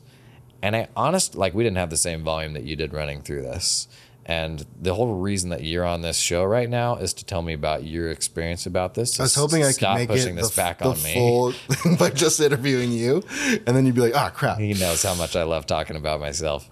And 0.64 0.74
I 0.74 0.88
honest 0.96 1.34
like 1.34 1.52
we 1.52 1.62
didn't 1.62 1.76
have 1.76 1.90
the 1.90 1.98
same 1.98 2.24
volume 2.24 2.54
that 2.54 2.62
you 2.62 2.74
did 2.74 2.94
running 2.94 3.20
through 3.20 3.42
this. 3.42 3.86
And 4.24 4.64
the 4.80 4.94
whole 4.94 5.16
reason 5.16 5.50
that 5.50 5.62
you're 5.62 5.84
on 5.84 6.00
this 6.00 6.16
show 6.16 6.42
right 6.42 6.70
now 6.70 6.96
is 6.96 7.12
to 7.14 7.24
tell 7.26 7.42
me 7.42 7.52
about 7.52 7.84
your 7.84 8.08
experience 8.08 8.64
about 8.64 8.94
this. 8.94 9.20
I 9.20 9.24
was 9.24 9.34
hoping 9.34 9.62
I 9.62 9.72
could 9.74 9.94
make 9.94 10.08
pushing 10.08 10.38
it 10.38 10.40
this 10.40 10.54
the, 10.54 10.56
back 10.56 10.78
the 10.78 10.86
on 10.86 10.94
full, 10.94 11.50
me 11.50 11.96
by 11.98 12.08
just 12.08 12.40
interviewing 12.40 12.92
you, 12.92 13.22
and 13.66 13.76
then 13.76 13.84
you'd 13.84 13.94
be 13.94 14.00
like, 14.00 14.14
"Ah, 14.14 14.30
oh, 14.32 14.34
crap." 14.34 14.58
He 14.58 14.72
knows 14.72 15.02
how 15.02 15.14
much 15.14 15.36
I 15.36 15.42
love 15.42 15.66
talking 15.66 15.96
about 15.96 16.20
myself. 16.20 16.70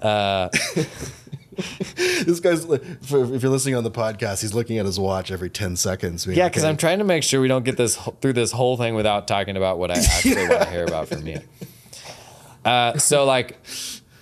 Uh, 0.00 0.48
this 1.56 2.38
guy's 2.38 2.64
if 2.64 3.10
you're 3.10 3.50
listening 3.50 3.74
on 3.74 3.82
the 3.82 3.90
podcast, 3.90 4.42
he's 4.42 4.54
looking 4.54 4.78
at 4.78 4.86
his 4.86 5.00
watch 5.00 5.32
every 5.32 5.50
ten 5.50 5.74
seconds. 5.74 6.24
Yeah, 6.28 6.48
because 6.48 6.62
I'm 6.62 6.76
trying 6.76 6.98
to 6.98 7.04
make 7.04 7.24
sure 7.24 7.40
we 7.40 7.48
don't 7.48 7.64
get 7.64 7.76
this 7.76 7.96
through 8.20 8.34
this 8.34 8.52
whole 8.52 8.76
thing 8.76 8.94
without 8.94 9.26
talking 9.26 9.56
about 9.56 9.80
what 9.80 9.90
I 9.90 9.94
actually 9.98 10.46
want 10.46 10.62
to 10.62 10.70
hear 10.70 10.84
about 10.84 11.08
from 11.08 11.26
you. 11.26 11.40
Uh, 12.64 12.96
so 12.98 13.24
like, 13.24 13.58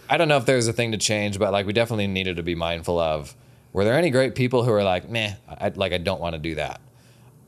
I 0.08 0.16
don't 0.16 0.28
know 0.28 0.36
if 0.36 0.46
there's 0.46 0.68
a 0.68 0.72
thing 0.72 0.92
to 0.92 0.98
change, 0.98 1.38
but 1.38 1.52
like 1.52 1.66
we 1.66 1.72
definitely 1.72 2.06
needed 2.06 2.36
to 2.36 2.42
be 2.42 2.54
mindful 2.54 2.98
of. 2.98 3.34
Were 3.72 3.84
there 3.84 3.96
any 3.96 4.10
great 4.10 4.34
people 4.34 4.64
who 4.64 4.72
were 4.72 4.82
like, 4.82 5.08
meh, 5.08 5.34
I, 5.48 5.68
like 5.68 5.92
I 5.92 5.98
don't 5.98 6.20
want 6.20 6.34
to 6.34 6.38
do 6.40 6.56
that? 6.56 6.80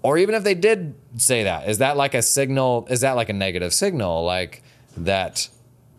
Or 0.03 0.19
even 0.19 0.35
if 0.35 0.45
they 0.45 0.55
did 0.55 0.95
say 1.17 1.45
that, 1.45 1.69
is 1.69 1.79
that 1.79 1.97
like 1.97 2.15
a 2.15 2.23
signal? 2.23 2.87
Is 2.91 3.01
that 3.01 3.13
like 3.13 3.29
a 3.29 3.33
negative 3.33 3.73
signal? 3.73 4.25
Like 4.25 4.63
that, 4.97 5.49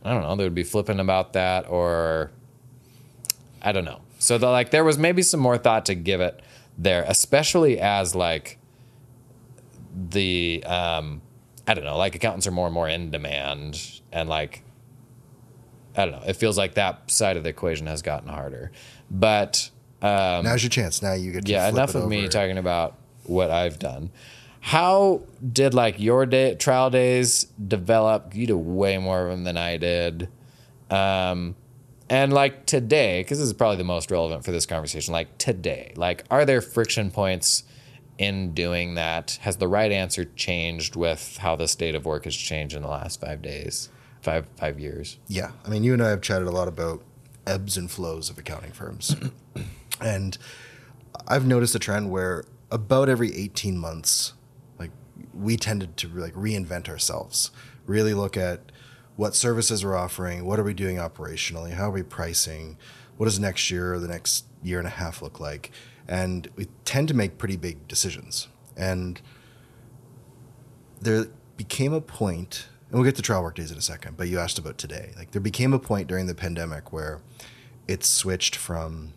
I 0.03 0.13
don't 0.13 0.21
know, 0.21 0.35
they 0.35 0.43
would 0.43 0.55
be 0.55 0.63
flipping 0.63 0.99
about 0.99 1.33
that, 1.33 1.69
or 1.69 2.31
I 3.61 3.71
don't 3.71 3.85
know. 3.85 4.01
So 4.19 4.37
the, 4.37 4.49
like 4.49 4.71
there 4.71 4.83
was 4.83 4.97
maybe 4.97 5.21
some 5.21 5.39
more 5.39 5.57
thought 5.57 5.85
to 5.87 5.95
give 5.95 6.21
it 6.21 6.41
there, 6.77 7.03
especially 7.07 7.79
as 7.79 8.15
like 8.15 8.57
the 10.09 10.63
um, 10.65 11.21
I 11.67 11.73
don't 11.73 11.83
know, 11.83 11.97
like 11.97 12.15
accountants 12.15 12.47
are 12.47 12.51
more 12.51 12.67
and 12.67 12.73
more 12.73 12.89
in 12.89 13.11
demand, 13.11 14.01
and 14.11 14.29
like 14.29 14.63
I 15.95 16.05
don't 16.05 16.13
know. 16.13 16.27
It 16.27 16.35
feels 16.35 16.57
like 16.57 16.75
that 16.75 17.09
side 17.11 17.37
of 17.37 17.43
the 17.43 17.49
equation 17.49 17.87
has 17.87 18.01
gotten 18.01 18.29
harder. 18.29 18.71
But 19.11 19.69
um, 20.01 20.43
now's 20.43 20.63
your 20.63 20.69
chance. 20.69 21.01
Now 21.01 21.13
you 21.13 21.31
get 21.31 21.45
to 21.45 21.51
yeah. 21.51 21.69
enough 21.69 21.95
of 21.95 22.07
me 22.07 22.27
talking 22.27 22.57
about 22.57 22.95
what 23.23 23.51
I've 23.51 23.79
done. 23.79 24.11
How 24.59 25.23
did 25.51 25.73
like 25.73 25.99
your 25.99 26.25
day 26.25 26.55
trial 26.55 26.89
days 26.89 27.45
develop? 27.67 28.33
You 28.35 28.47
did 28.47 28.53
way 28.53 28.97
more 28.97 29.23
of 29.25 29.29
them 29.31 29.43
than 29.43 29.57
I 29.57 29.77
did. 29.77 30.29
Um, 30.89 31.55
and 32.09 32.31
like 32.31 32.65
today, 32.65 33.21
because 33.21 33.39
this 33.39 33.47
is 33.47 33.53
probably 33.53 33.77
the 33.77 33.83
most 33.83 34.11
relevant 34.11 34.45
for 34.45 34.51
this 34.51 34.65
conversation. 34.65 35.13
Like 35.13 35.37
today, 35.37 35.93
like 35.95 36.23
are 36.31 36.45
there 36.45 36.61
friction 36.61 37.11
points 37.11 37.63
in 38.17 38.53
doing 38.53 38.95
that? 38.95 39.37
Has 39.41 39.57
the 39.57 39.67
right 39.67 39.91
answer 39.91 40.25
changed 40.25 40.95
with 40.95 41.37
how 41.37 41.55
the 41.55 41.67
state 41.67 41.95
of 41.95 42.05
work 42.05 42.25
has 42.25 42.35
changed 42.35 42.75
in 42.75 42.81
the 42.83 42.87
last 42.87 43.19
five 43.19 43.41
days? 43.41 43.89
Five 44.23 44.47
five 44.55 44.79
years. 44.79 45.19
Yeah, 45.27 45.51
I 45.65 45.69
mean, 45.69 45.83
you 45.83 45.93
and 45.93 46.01
I 46.01 46.09
have 46.09 46.21
chatted 46.21 46.47
a 46.47 46.51
lot 46.51 46.67
about 46.67 47.03
ebbs 47.45 47.77
and 47.77 47.91
flows 47.91 48.29
of 48.29 48.37
accounting 48.37 48.71
firms, 48.71 49.15
and 50.01 50.37
I've 51.27 51.45
noticed 51.45 51.75
a 51.75 51.79
trend 51.79 52.09
where 52.09 52.45
about 52.71 53.09
every 53.09 53.35
eighteen 53.35 53.77
months, 53.77 54.33
like 54.79 54.91
we 55.33 55.57
tended 55.57 55.97
to 55.97 56.07
like 56.07 56.33
reinvent 56.33 56.89
ourselves, 56.89 57.51
really 57.85 58.13
look 58.13 58.37
at 58.37 58.71
what 59.15 59.35
services 59.35 59.85
we're 59.85 59.95
offering, 59.95 60.45
what 60.45 60.59
are 60.59 60.63
we 60.63 60.73
doing 60.73 60.97
operationally, 60.97 61.73
how 61.73 61.89
are 61.89 61.91
we 61.91 62.01
pricing, 62.01 62.77
what 63.17 63.25
does 63.25 63.39
next 63.39 63.69
year 63.69 63.93
or 63.93 63.99
the 63.99 64.07
next 64.07 64.45
year 64.63 64.79
and 64.79 64.87
a 64.87 64.91
half 64.91 65.21
look 65.21 65.39
like, 65.39 65.69
and 66.07 66.49
we 66.55 66.67
tend 66.85 67.07
to 67.09 67.13
make 67.13 67.37
pretty 67.37 67.57
big 67.57 67.87
decisions, 67.87 68.47
and 68.75 69.21
there 70.99 71.27
became 71.57 71.93
a 71.93 72.01
point 72.01 72.67
and 72.93 72.99
we'll 72.99 73.09
get 73.09 73.15
to 73.15 73.23
trial 73.23 73.41
work 73.41 73.55
days 73.55 73.71
in 73.71 73.77
a 73.77 73.81
second, 73.81 74.17
but 74.17 74.27
you 74.27 74.37
asked 74.37 74.59
about 74.59 74.77
today. 74.77 75.13
Like 75.17 75.31
there 75.31 75.41
became 75.41 75.73
a 75.73 75.79
point 75.79 76.07
during 76.07 76.27
the 76.27 76.35
pandemic 76.35 76.93
where 76.93 77.21
it 77.87 78.03
switched 78.03 78.55
from, 78.55 79.13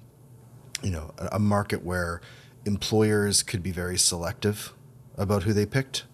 you 0.83 0.91
know, 0.91 1.13
a, 1.19 1.39
market 1.39 1.85
where 1.85 2.23
employers 2.65 3.43
could 3.43 3.63
be 3.63 3.73
very 3.73 3.99
selective 3.99 4.73
about 5.19 5.43
who 5.43 5.53
they 5.53 5.67
picked 5.67 6.07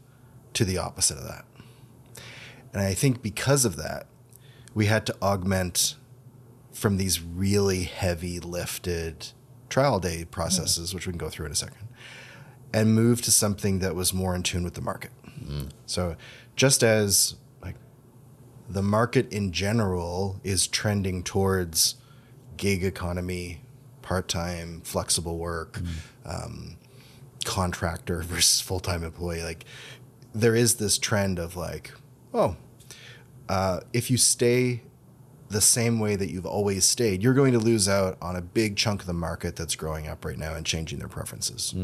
to 0.55 0.65
the 0.65 0.77
opposite 0.77 1.19
of 1.19 1.23
that. 1.29 1.45
And 2.73 2.83
I 2.83 2.95
think 2.95 3.23
because 3.23 3.65
of 3.65 3.77
that, 3.77 4.09
we 4.75 4.87
had 4.87 5.07
to 5.07 5.15
augment 5.23 5.95
from 6.73 6.97
these 6.97 7.23
really 7.23 7.85
heavy 7.85 8.41
lifted 8.41 9.29
trial 9.69 10.01
day 10.01 10.25
processes, 10.25 10.93
which 10.93 11.07
we 11.07 11.13
can 11.13 11.19
go 11.19 11.31
through 11.31 11.47
in 11.47 11.53
a 11.53 11.55
second, 11.55 11.87
and 12.75 12.93
move 12.93 13.23
to 13.23 13.31
something 13.31 13.79
that 13.79 13.95
was 13.95 14.13
more 14.13 14.35
in 14.35 14.43
tune 14.43 14.65
with 14.65 14.75
the 14.75 14.81
market. 14.81 15.13
Mm-hmm. 15.25 15.69
So 15.87 16.17
just 16.57 16.83
as 16.83 17.37
the 18.73 18.83
market 18.83 19.31
in 19.33 19.53
general 19.53 20.41
is 20.43 20.67
trending 20.67 21.23
towards 21.23 21.97
gig 22.57 22.83
economy, 22.83 23.61
part 24.01 24.29
time, 24.29 24.81
flexible 24.83 25.37
work, 25.39 25.81
um, 26.25 26.77
contractor 27.45 28.23
versus 28.27 28.61
full 28.61 28.81
time 28.81 29.05
employee, 29.05 29.43
like 29.43 29.65
there 30.35 30.55
is 30.55 30.77
this 30.77 30.97
trend 30.97 31.39
of 31.39 31.55
like, 31.57 31.93
oh, 32.33 32.57
uh, 33.49 33.81
if 33.93 34.11
you 34.11 34.17
stay 34.17 34.83
the 35.51 35.61
same 35.61 36.01
way 36.01 36.17
that 36.17 36.31
you've 36.31 36.47
always 36.47 36.87
stayed, 36.87 37.23
you're 37.23 37.35
going 37.35 37.53
to 37.53 37.59
lose 37.59 37.87
out 37.87 38.17
on 38.23 38.37
a 38.37 38.41
big 38.41 38.77
chunk 38.77 39.03
of 39.03 39.07
the 39.07 39.13
market 39.13 39.55
that's 39.55 39.77
growing 39.77 40.09
up 40.09 40.25
right 40.25 40.39
now 40.39 40.55
and 40.55 40.65
changing 40.65 40.99
their 40.99 41.09
preferences. 41.09 41.75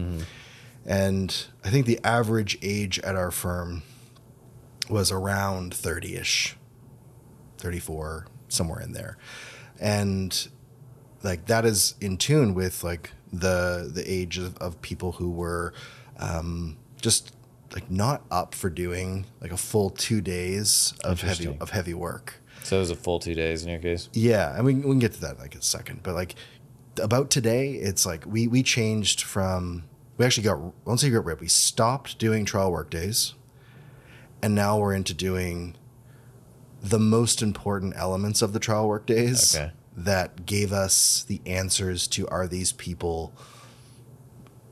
And 0.87 1.47
I 1.63 1.69
think 1.69 1.85
the 1.85 2.01
average 2.03 2.57
age 2.63 2.99
at 3.01 3.15
our 3.15 3.31
firm 3.31 3.83
was 4.89 5.13
around 5.13 5.75
30 5.75 6.17
ish, 6.17 6.57
34, 7.59 8.27
somewhere 8.49 8.81
in 8.81 8.93
there. 8.93 9.19
And 9.81 10.49
like 11.23 11.47
that 11.47 11.65
is 11.65 11.95
in 12.01 12.17
tune 12.17 12.55
with 12.55 12.85
like 12.85 13.13
the 13.33 13.91
the 13.93 14.05
age 14.11 14.39
of, 14.39 14.57
of 14.59 14.81
people 14.83 15.13
who 15.13 15.31
were 15.31 15.73
um, 16.19 16.77
just 17.01 17.35
like 17.75 17.91
not 17.91 18.23
up 18.31 18.55
for 18.55 18.71
doing 18.71 19.27
like 19.41 19.53
a 19.53 19.57
full 19.57 19.91
two 19.91 20.21
days 20.21 20.95
of 21.05 21.21
heavy 21.21 21.57
of 21.61 21.71
heavy 21.71 21.95
work. 21.95 22.35
So 22.63 22.77
it 22.77 22.81
was 22.81 22.91
a 22.91 22.97
full 22.97 23.19
two 23.19 23.35
days 23.35 23.63
in 23.63 23.71
your 23.71 23.81
case. 23.81 24.09
Yeah, 24.13 24.55
and 24.55 24.65
we, 24.65 24.75
we 24.75 24.83
can 24.83 24.99
get 24.99 25.13
to 25.15 25.21
that 25.23 25.37
in 25.37 25.41
like 25.41 25.55
a 25.55 25.63
second. 25.63 26.03
But 26.03 26.15
like 26.15 26.35
about 27.01 27.31
today, 27.31 27.73
it's 27.75 28.07
like 28.07 28.25
we 28.27 28.49
we 28.49 28.63
changed 28.63 29.23
from 29.23 29.85
we 30.17 30.25
actually 30.25 30.45
got 30.45 30.59
once 30.87 31.03
we 31.03 31.11
got 31.11 31.25
rid, 31.25 31.41
we 31.41 31.49
stopped 31.49 32.19
doing 32.19 32.45
trial 32.45 32.73
work 32.73 32.91
days, 32.91 33.35
and 34.43 34.55
now 34.55 34.79
we're 34.79 34.95
into 34.95 35.15
doing 35.15 35.77
the 36.83 36.99
most 36.99 37.43
important 37.43 37.95
elements 37.97 38.43
of 38.43 38.53
the 38.53 38.59
trial 38.61 38.87
work 38.89 39.07
days 39.07 39.55
Okay. 39.57 39.73
that 39.97 40.47
gave 40.47 40.73
us 40.73 41.25
the 41.25 41.41
answers 41.47 42.07
to 42.09 42.27
are 42.29 42.47
these 42.47 42.73
people 42.73 43.33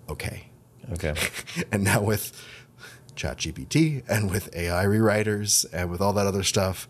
okay 0.08 0.48
Okay. 0.92 1.14
and 1.72 1.82
now 1.82 2.00
with 2.00 2.32
ChatGPT 3.16 4.04
and 4.08 4.30
with 4.30 4.54
AI 4.54 4.84
rewriters 4.84 5.66
and 5.72 5.90
with 5.90 6.00
all 6.00 6.12
that 6.12 6.26
other 6.28 6.44
stuff, 6.44 6.86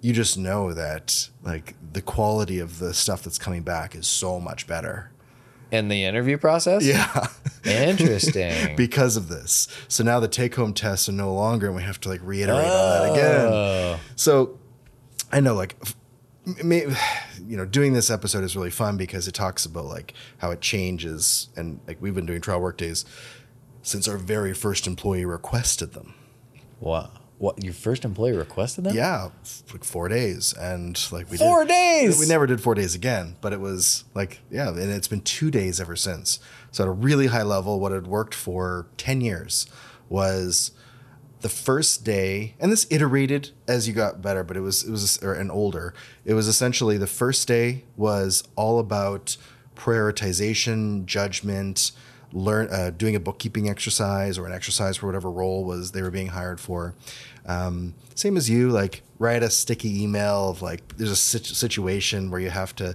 you 0.00 0.12
just 0.12 0.36
know 0.36 0.72
that 0.72 1.28
like 1.42 1.74
the 1.92 2.02
quality 2.02 2.58
of 2.58 2.80
the 2.80 2.92
stuff 2.92 3.22
that's 3.22 3.38
coming 3.38 3.62
back 3.62 3.94
is 3.94 4.08
so 4.08 4.40
much 4.40 4.66
better. 4.66 5.12
In 5.70 5.88
the 5.88 6.04
interview 6.04 6.36
process? 6.36 6.84
Yeah. 6.84 7.28
Interesting. 7.64 8.74
because 8.76 9.16
of 9.16 9.28
this. 9.28 9.68
So 9.88 10.02
now 10.02 10.20
the 10.20 10.28
take 10.28 10.54
home 10.54 10.74
tests 10.74 11.08
are 11.08 11.12
no 11.12 11.32
longer 11.32 11.66
and 11.66 11.76
we 11.76 11.82
have 11.82 12.00
to 12.00 12.08
like 12.08 12.20
reiterate 12.22 12.64
on 12.64 12.66
that 12.66 13.12
again. 13.12 13.52
Oh. 13.52 14.00
So 14.16 14.58
I 15.30 15.40
know 15.40 15.54
like 15.54 15.76
you 16.64 16.96
know 17.56 17.64
doing 17.64 17.92
this 17.92 18.10
episode 18.10 18.44
is 18.44 18.56
really 18.56 18.70
fun 18.70 18.96
because 18.96 19.28
it 19.28 19.32
talks 19.32 19.64
about 19.64 19.84
like 19.84 20.14
how 20.38 20.50
it 20.50 20.60
changes 20.60 21.48
and 21.56 21.80
like 21.86 22.00
we've 22.00 22.14
been 22.14 22.26
doing 22.26 22.40
trial 22.40 22.60
work 22.60 22.78
days 22.78 23.04
since 23.82 24.08
our 24.08 24.18
very 24.18 24.54
first 24.54 24.86
employee 24.86 25.24
requested 25.24 25.92
them. 25.92 26.14
What? 26.78 27.10
What? 27.40 27.64
Your 27.64 27.72
first 27.72 28.04
employee 28.04 28.36
requested 28.36 28.84
them? 28.84 28.94
Yeah, 28.94 29.30
like 29.72 29.82
4 29.82 30.08
days 30.08 30.52
and 30.52 31.00
like 31.10 31.30
we 31.30 31.38
Four 31.38 31.64
did, 31.64 31.68
days. 31.68 32.20
We 32.20 32.26
never 32.26 32.46
did 32.46 32.60
4 32.60 32.74
days 32.74 32.94
again, 32.94 33.36
but 33.40 33.54
it 33.54 33.60
was 33.60 34.04
like 34.12 34.40
yeah, 34.50 34.68
and 34.68 34.78
it's 34.92 35.08
been 35.08 35.22
2 35.22 35.50
days 35.50 35.80
ever 35.80 35.96
since. 35.96 36.38
So 36.70 36.84
at 36.84 36.88
a 36.88 36.92
really 36.92 37.28
high 37.28 37.42
level 37.42 37.80
what 37.80 37.92
had 37.92 38.06
worked 38.06 38.34
for 38.34 38.88
10 38.98 39.22
years 39.22 39.66
was 40.10 40.72
the 41.40 41.48
first 41.48 42.04
day, 42.04 42.56
and 42.60 42.70
this 42.70 42.86
iterated 42.90 43.52
as 43.66 43.88
you 43.88 43.94
got 43.94 44.20
better, 44.20 44.44
but 44.44 44.58
it 44.58 44.60
was 44.60 44.84
it 44.84 44.90
was 44.90 45.18
or, 45.22 45.32
and 45.32 45.50
older. 45.50 45.94
It 46.26 46.34
was 46.34 46.46
essentially 46.46 46.98
the 46.98 47.06
first 47.06 47.48
day 47.48 47.84
was 47.96 48.44
all 48.54 48.78
about 48.78 49.38
prioritization, 49.74 51.06
judgment, 51.06 51.92
learn 52.32 52.68
uh, 52.70 52.90
doing 52.90 53.16
a 53.16 53.20
bookkeeping 53.20 53.68
exercise 53.68 54.38
or 54.38 54.46
an 54.46 54.52
exercise 54.52 54.96
for 54.96 55.06
whatever 55.06 55.30
role 55.30 55.64
was 55.64 55.92
they 55.92 56.02
were 56.02 56.10
being 56.10 56.28
hired 56.28 56.60
for. 56.60 56.94
Um, 57.46 57.94
same 58.14 58.36
as 58.36 58.48
you, 58.48 58.70
like 58.70 59.02
write 59.18 59.42
a 59.42 59.50
sticky 59.50 60.02
email 60.02 60.50
of 60.50 60.62
like 60.62 60.96
there's 60.96 61.10
a 61.10 61.16
situation 61.16 62.30
where 62.30 62.40
you 62.40 62.50
have 62.50 62.74
to 62.76 62.94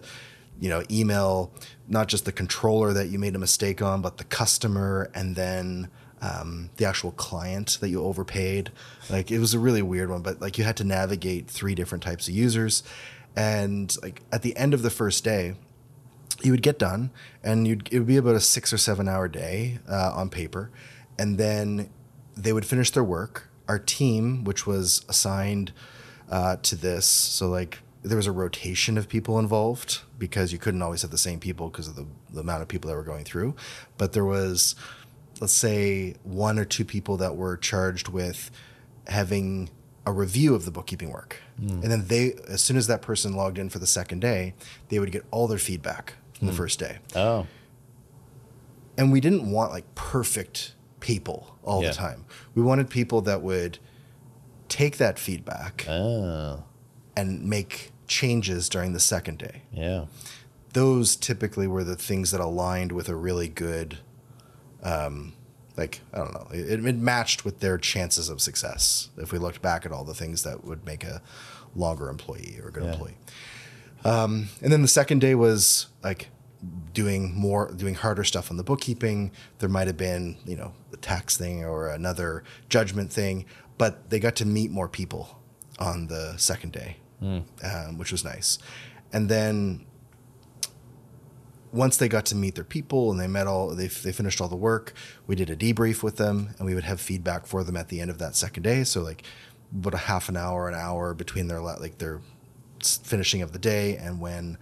you 0.60 0.70
know, 0.70 0.84
email 0.90 1.52
not 1.88 2.08
just 2.08 2.26
the 2.26 2.32
controller 2.32 2.94
that 2.94 3.08
you 3.08 3.20
made 3.20 3.36
a 3.36 3.40
mistake 3.40 3.82
on, 3.82 4.02
but 4.02 4.18
the 4.18 4.24
customer 4.24 5.10
and 5.14 5.36
then 5.36 5.90
um, 6.22 6.70
the 6.78 6.86
actual 6.86 7.12
client 7.12 7.78
that 7.82 7.90
you 7.90 8.02
overpaid. 8.02 8.72
Like 9.10 9.32
it 9.32 9.40
was 9.40 9.54
a 9.54 9.60
really 9.60 9.82
weird 9.82 10.10
one, 10.10 10.22
but 10.22 10.42
like 10.42 10.58
you 10.58 10.64
had 10.64 10.78
to 10.78 10.84
navigate 10.84 11.48
three 11.48 11.76
different 11.76 12.04
types 12.04 12.28
of 12.28 12.34
users. 12.34 12.84
And 13.36 13.96
like 14.02 14.22
at 14.32 14.42
the 14.42 14.56
end 14.56 14.74
of 14.74 14.82
the 14.82 14.90
first 14.90 15.24
day, 15.24 15.56
you 16.42 16.52
would 16.52 16.62
get 16.62 16.78
done 16.80 17.12
and 17.44 17.68
you'd, 17.68 17.88
it 17.92 18.00
would 18.00 18.08
be 18.08 18.18
about 18.18 18.36
a 18.36 18.40
six 18.40 18.74
or 18.74 18.78
seven 18.78 19.08
hour 19.08 19.28
day 19.28 19.80
uh, 19.90 20.12
on 20.14 20.30
paper. 20.30 20.72
And 21.18 21.38
then 21.38 21.90
they 22.36 22.54
would 22.54 22.66
finish 22.66 22.92
their 22.92 23.04
work. 23.04 23.50
Our 23.68 23.80
team, 23.80 24.44
which 24.44 24.68
was 24.68 25.06
assigned 25.10 25.72
uh, 26.30 26.58
to 26.58 26.76
this, 26.76 27.06
so 27.06 27.48
like 27.48 27.80
there 28.04 28.18
was 28.18 28.28
a 28.28 28.32
rotation 28.32 28.98
of 28.98 29.10
people 29.10 29.40
involved 29.40 30.02
because 30.20 30.54
you 30.54 30.60
couldn't 30.60 30.82
always 30.84 31.02
have 31.02 31.10
the 31.10 31.18
same 31.18 31.40
people 31.40 31.70
because 31.70 31.88
of 31.88 31.96
the, 31.96 32.06
the 32.32 32.42
amount 32.42 32.62
of 32.62 32.68
people 32.68 32.90
that 32.90 32.96
were 32.96 33.04
going 33.04 33.24
through. 33.24 33.56
But 33.98 34.14
there 34.14 34.26
was, 34.26 34.76
let's 35.42 35.54
say, 35.54 36.16
one 36.24 36.60
or 36.60 36.66
two 36.66 36.86
people 36.86 37.18
that 37.18 37.36
were 37.36 37.58
charged 37.58 38.08
with 38.10 38.52
having 39.08 39.70
a 40.06 40.12
review 40.12 40.54
of 40.54 40.66
the 40.66 40.72
bookkeeping 40.72 41.10
work. 41.12 41.42
And 41.84 41.92
then 41.92 42.06
they, 42.08 42.34
as 42.48 42.62
soon 42.62 42.78
as 42.78 42.86
that 42.86 43.02
person 43.02 43.34
logged 43.34 43.58
in 43.58 43.70
for 43.70 43.80
the 43.80 43.88
second 43.88 44.20
day, 44.20 44.54
they 44.90 45.00
would 45.00 45.12
get 45.12 45.26
all 45.32 45.48
their 45.48 45.58
feedback 45.58 46.14
from 46.38 46.48
the 46.48 46.54
first 46.54 46.80
day. 46.80 46.98
Oh. 47.16 47.48
And 48.98 49.12
we 49.12 49.20
didn't 49.20 49.50
want 49.52 49.72
like 49.72 49.94
perfect 49.96 50.74
people 51.00 51.56
all 51.64 51.82
Yeah. 51.82 51.90
the 51.90 51.96
time. 51.96 52.26
We 52.54 52.62
wanted 52.62 52.90
people 52.90 53.22
that 53.22 53.42
would 53.42 53.80
take 54.70 54.98
that 54.98 55.20
feedback 55.20 55.86
Oh. 55.88 56.64
and 57.16 57.44
make 57.46 57.92
changes 58.08 58.70
during 58.70 58.94
the 58.94 59.00
second 59.00 59.38
day. 59.40 59.64
Yeah. 59.72 60.06
Those 60.74 61.16
typically 61.16 61.68
were 61.68 61.84
the 61.84 61.96
things 61.96 62.32
that 62.32 62.42
aligned 62.42 62.92
with 62.92 63.08
a 63.10 63.16
really 63.16 63.48
good, 63.48 64.00
um, 64.84 65.34
like, 65.78 66.02
I 66.14 66.18
don't 66.20 66.34
know, 66.34 66.48
it, 66.52 66.86
it 66.86 66.96
matched 66.98 67.46
with 67.46 67.60
their 67.60 67.78
chances 67.78 68.30
of 68.30 68.42
success 68.42 69.10
if 69.18 69.32
we 69.32 69.40
looked 69.40 69.62
back 69.62 69.86
at 69.86 69.92
all 69.92 70.04
the 70.04 70.14
things 70.14 70.44
that 70.44 70.64
would 70.66 70.86
make 70.86 71.04
a 71.04 71.22
longer 71.76 72.10
employee 72.10 72.58
or 72.62 72.70
a 72.70 72.72
good 72.72 72.84
Yeah. 72.84 72.92
employee. 72.94 73.18
Um, 74.06 74.50
and 74.62 74.72
then 74.72 74.84
the 74.84 74.88
second 74.88 75.20
day 75.20 75.34
was 75.36 75.88
like 76.04 76.30
doing 76.94 77.34
more, 77.36 77.74
doing 77.74 77.96
harder 77.96 78.24
stuff 78.24 78.52
on 78.52 78.58
the 78.58 78.64
bookkeeping. 78.64 79.32
There 79.60 79.68
might 79.68 79.88
have 79.88 79.98
been, 79.98 80.38
you 80.46 80.56
know, 80.56 80.74
a 80.94 80.98
tax 80.98 81.36
thing 81.38 81.66
or 81.66 81.90
another 81.90 82.44
judgment 82.70 83.12
thing, 83.12 83.46
but 83.78 84.10
they 84.12 84.20
got 84.20 84.36
to 84.38 84.46
meet 84.46 84.72
more 84.72 84.88
people 84.88 85.42
on 85.80 86.08
the 86.08 86.36
second 86.38 86.72
day, 86.72 86.98
um, 87.64 87.98
which 87.98 88.12
was 88.12 88.24
nice. 88.24 88.60
And 89.12 89.28
then 89.28 89.86
once 91.72 91.98
they 91.98 92.08
got 92.08 92.26
to 92.28 92.36
meet 92.36 92.56
their 92.56 92.64
people 92.64 93.12
and 93.12 93.20
they 93.20 93.28
met 93.28 93.48
all, 93.48 93.70
they, 93.70 93.88
they 93.88 94.12
finished 94.12 94.40
all 94.40 94.48
the 94.48 94.56
work, 94.56 94.94
we 95.28 95.36
did 95.36 95.50
a 95.50 95.56
debrief 95.56 96.04
with 96.04 96.18
them 96.18 96.54
and 96.58 96.66
we 96.66 96.76
would 96.76 96.86
have 96.86 97.02
feedback 97.02 97.48
for 97.48 97.64
them 97.64 97.76
at 97.76 97.90
the 97.90 98.00
end 98.00 98.12
of 98.12 98.20
that 98.20 98.36
second 98.36 98.64
day. 98.64 98.84
So 98.84 99.02
like 99.02 99.24
about 99.74 99.96
a 99.96 99.98
half 99.98 100.30
an 100.30 100.38
hour, 100.38 100.70
an 100.70 100.76
hour 100.76 101.14
between 101.14 101.48
their, 101.48 101.60
like 101.60 101.98
their 101.98 102.22
finishing 102.82 103.42
of 103.42 103.52
the 103.52 103.60
day 103.60 103.98
and 103.98 104.20
when 104.20 104.58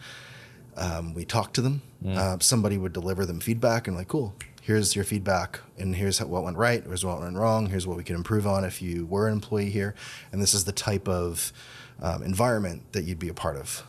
um, 0.78 1.14
we 1.14 1.26
talked 1.26 1.54
to 1.56 1.62
them, 1.62 1.82
uh, 2.08 2.38
somebody 2.40 2.78
would 2.78 2.94
deliver 2.94 3.26
them 3.26 3.40
feedback 3.40 3.88
and 3.88 3.96
like, 3.96 4.08
cool, 4.08 4.34
here's 4.62 4.96
your 4.96 5.06
feedback 5.06 5.60
and 5.78 5.96
here's 5.96 6.18
how, 6.20 6.26
what 6.26 6.44
went 6.44 6.58
right, 6.58 6.84
here's 6.86 7.06
what 7.06 7.20
went 7.20 7.36
wrong, 7.38 7.68
here's 7.68 7.86
what 7.86 7.96
we 7.98 8.04
can 8.04 8.16
improve 8.16 8.48
on 8.48 8.64
if 8.66 8.82
you 8.82 9.06
were 9.06 9.28
an 9.28 9.34
employee 9.34 9.70
here. 9.70 9.94
And 10.32 10.42
this 10.42 10.54
is 10.54 10.66
the 10.66 10.72
type 10.72 11.08
of 11.08 11.54
um, 12.02 12.24
environment 12.24 12.92
that 12.94 13.04
you'd 13.04 13.20
be 13.20 13.30
a 13.30 13.34
part 13.34 13.56
of 13.56 13.84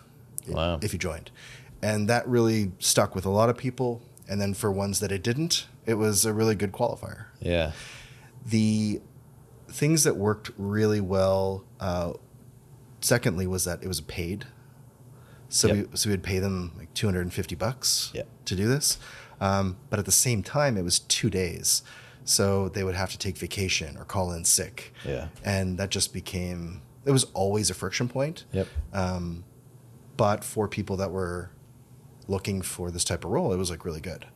Wow. 0.46 0.78
if 0.82 0.92
you 0.92 0.98
joined. 0.98 1.30
And 1.80 2.08
that 2.08 2.28
really 2.28 2.72
stuck 2.78 3.14
with 3.14 3.24
a 3.24 3.30
lot 3.30 3.48
of 3.48 3.56
people. 3.56 4.02
And 4.28 4.40
then 4.40 4.52
for 4.54 4.70
ones 4.70 5.00
that 5.00 5.10
it 5.12 5.22
didn't, 5.22 5.66
it 5.87 5.94
was 5.94 6.24
a 6.24 6.32
really 6.32 6.54
good 6.54 6.72
qualifier. 6.72 7.26
Yeah. 7.40 7.72
The 8.46 9.00
things 9.68 10.04
that 10.04 10.16
worked 10.16 10.50
really 10.56 11.00
well, 11.00 11.64
uh, 11.80 12.12
secondly, 13.05 13.47
was 13.47 13.64
that 13.64 13.83
it 13.83 13.88
was 13.88 14.01
paid. 14.01 14.47
So 15.49 15.69
Yep. 15.69 15.77
we 15.93 15.97
so 15.97 16.11
we'd 16.11 16.23
pay 16.23 16.38
them 16.38 16.73
like 16.77 16.93
250 16.95 17.55
bucks 17.55 18.11
Yep. 18.14 18.27
to 18.47 18.57
do 18.57 18.67
this. 18.67 18.99
Um, 19.40 19.77
but 19.90 19.99
at 19.99 20.05
the 20.07 20.12
same 20.12 20.43
time, 20.43 20.77
it 20.77 20.83
was 20.83 21.01
two 21.01 21.29
days. 21.31 21.83
So 22.25 22.71
they 22.71 22.83
would 22.83 22.95
have 22.95 23.11
to 23.11 23.19
take 23.19 23.37
vacation 23.37 23.97
or 23.99 24.05
call 24.07 24.33
in 24.33 24.45
sick. 24.47 24.93
Yeah. 25.05 25.29
And 25.45 25.79
that 25.79 25.90
just 25.90 26.12
became 26.14 26.81
it 27.05 27.11
was 27.12 27.25
always 27.35 27.69
a 27.69 27.75
friction 27.75 28.09
point. 28.09 28.45
Yep. 28.53 28.67
But 30.17 30.45
for 30.45 30.69
people 30.69 30.97
that 30.97 31.11
were 31.11 31.51
looking 32.29 32.62
for 32.62 32.90
this 32.90 33.05
type 33.05 33.25
of 33.25 33.31
role, 33.31 33.53
it 33.53 33.57
was 33.57 33.71
like 33.71 33.85
really 33.85 34.01
good. 34.01 34.27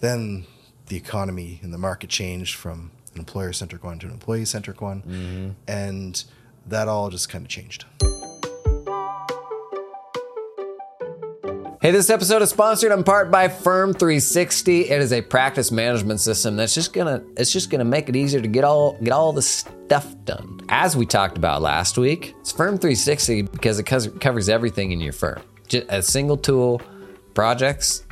Then 0.00 0.46
the 0.86 0.96
economy 0.96 1.60
and 1.62 1.74
the 1.74 1.78
market 1.78 2.08
changed 2.08 2.54
from 2.54 2.92
an 3.12 3.18
employer 3.18 3.52
centric 3.52 3.82
one 3.84 3.98
to 3.98 4.06
an 4.06 4.12
employee 4.12 4.44
centric 4.46 4.80
one. 4.80 5.56
And 5.66 6.24
that 6.68 6.88
all 6.88 7.10
just 7.10 7.28
kind 7.28 7.44
of 7.44 7.48
changed. 7.48 7.84
Hey, 11.82 11.92
this 11.92 12.10
episode 12.10 12.42
is 12.42 12.50
sponsored 12.50 12.90
in 12.90 13.04
part 13.04 13.30
by 13.30 13.46
Firm 13.46 13.92
360. 13.92 14.88
It 14.88 15.00
is 15.00 15.12
a 15.12 15.20
practice 15.20 15.70
management 15.70 16.18
system 16.20 16.56
that's 16.56 16.74
just 16.74 16.92
gonna 16.92 17.22
it's 17.36 17.52
just 17.52 17.70
gonna 17.70 17.84
make 17.84 18.08
it 18.08 18.16
easier 18.16 18.40
to 18.40 18.48
get 18.48 18.64
all 18.64 18.98
get 19.00 19.12
all 19.12 19.32
the 19.32 19.42
stuff 19.42 20.12
done. 20.24 20.58
As 20.68 20.96
we 20.96 21.06
talked 21.06 21.38
about 21.38 21.62
last 21.62 21.96
week, 21.96 22.34
it's 22.40 22.50
Firm 22.50 22.76
360 22.78 23.42
because 23.42 23.78
it 23.78 23.84
covers- 23.84 24.48
everything 24.48 24.90
in 24.90 25.00
your 25.00 25.12
firm. 25.12 25.40
Just 25.68 25.86
a 25.88 26.02
single 26.02 26.36
tool, 26.36 26.82
projects, 27.34 28.04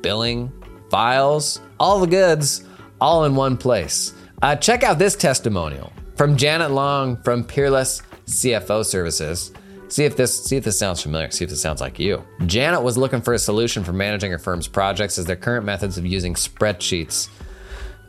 billing, 0.00 0.52
files, 0.88 1.60
all 1.80 1.98
the 1.98 2.06
goods, 2.06 2.62
all 3.00 3.24
in 3.24 3.34
one 3.34 3.56
place. 3.56 4.12
Uh, 4.42 4.54
check 4.54 4.84
out 4.84 5.00
this 5.00 5.16
testimonial 5.16 5.92
from 6.18 6.36
Janet 6.36 6.72
Long 6.72 7.16
from 7.22 7.44
Peerless 7.44 8.02
CFO 8.26 8.84
Services. 8.84 9.52
See 9.86 10.04
if 10.04 10.16
this 10.16 10.44
see 10.44 10.56
if 10.56 10.64
this 10.64 10.78
sounds 10.78 11.00
familiar. 11.00 11.30
See 11.30 11.44
if 11.44 11.50
this 11.50 11.62
sounds 11.62 11.80
like 11.80 11.98
you. 11.98 12.22
Janet 12.44 12.82
was 12.82 12.98
looking 12.98 13.22
for 13.22 13.32
a 13.32 13.38
solution 13.38 13.84
for 13.84 13.92
managing 13.92 14.32
her 14.32 14.38
firm's 14.38 14.68
projects 14.68 15.16
as 15.16 15.24
their 15.24 15.36
current 15.36 15.64
methods 15.64 15.96
of 15.96 16.04
using 16.04 16.34
spreadsheets. 16.34 17.28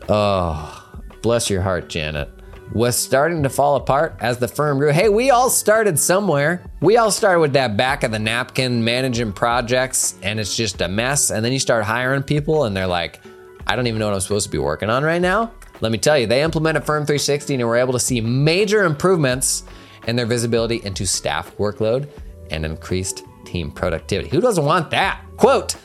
Oh, 0.10 1.00
bless 1.22 1.50
your 1.50 1.62
heart, 1.62 1.88
Janet. 1.88 2.30
Was 2.74 2.96
starting 2.98 3.44
to 3.44 3.50
fall 3.50 3.78
apart 3.78 4.16
as 4.20 4.38
the 4.40 4.48
firm 4.48 4.80
grew. 4.80 4.92
Hey, 4.92 5.10
we 5.10 5.30
all 5.30 5.50
started 5.50 5.98
somewhere. 5.98 6.64
We 6.82 6.98
all 6.98 7.12
started 7.12 7.40
with 7.40 7.54
that 7.54 7.78
back 7.78 8.04
of 8.04 8.12
the 8.12 8.20
napkin 8.20 8.84
managing 8.84 9.34
projects, 9.34 10.16
and 10.22 10.40
it's 10.40 10.56
just 10.56 10.82
a 10.82 10.88
mess. 10.88 11.32
And 11.32 11.44
then 11.44 11.52
you 11.52 11.60
start 11.60 11.84
hiring 11.84 12.24
people, 12.24 12.66
and 12.66 12.76
they're 12.76 12.86
like, 12.86 13.22
I 13.66 13.76
don't 13.76 13.88
even 13.88 14.00
know 14.00 14.08
what 14.08 14.16
I'm 14.16 14.20
supposed 14.20 14.46
to 14.46 14.52
be 14.52 14.60
working 14.60 14.90
on 14.90 15.04
right 15.04 15.22
now. 15.22 15.52
Let 15.82 15.92
me 15.92 15.98
tell 15.98 16.18
you, 16.18 16.28
they 16.28 16.42
implemented 16.42 16.84
Firm 16.84 17.04
360 17.06 17.56
and 17.56 17.68
were 17.68 17.78
able 17.78 17.94
to 17.94 18.00
see 18.00 18.22
major 18.22 18.84
improvements 18.84 19.64
in 20.08 20.16
their 20.16 20.26
visibility 20.26 20.82
into 20.84 21.06
staff 21.06 21.56
workload 21.58 22.10
and 22.52 22.66
increased 22.66 23.24
team 23.46 23.72
productivity. 23.72 24.30
Who 24.30 24.42
doesn't 24.42 24.66
want 24.66 24.92
that? 24.92 25.22
Quote, 25.38 25.76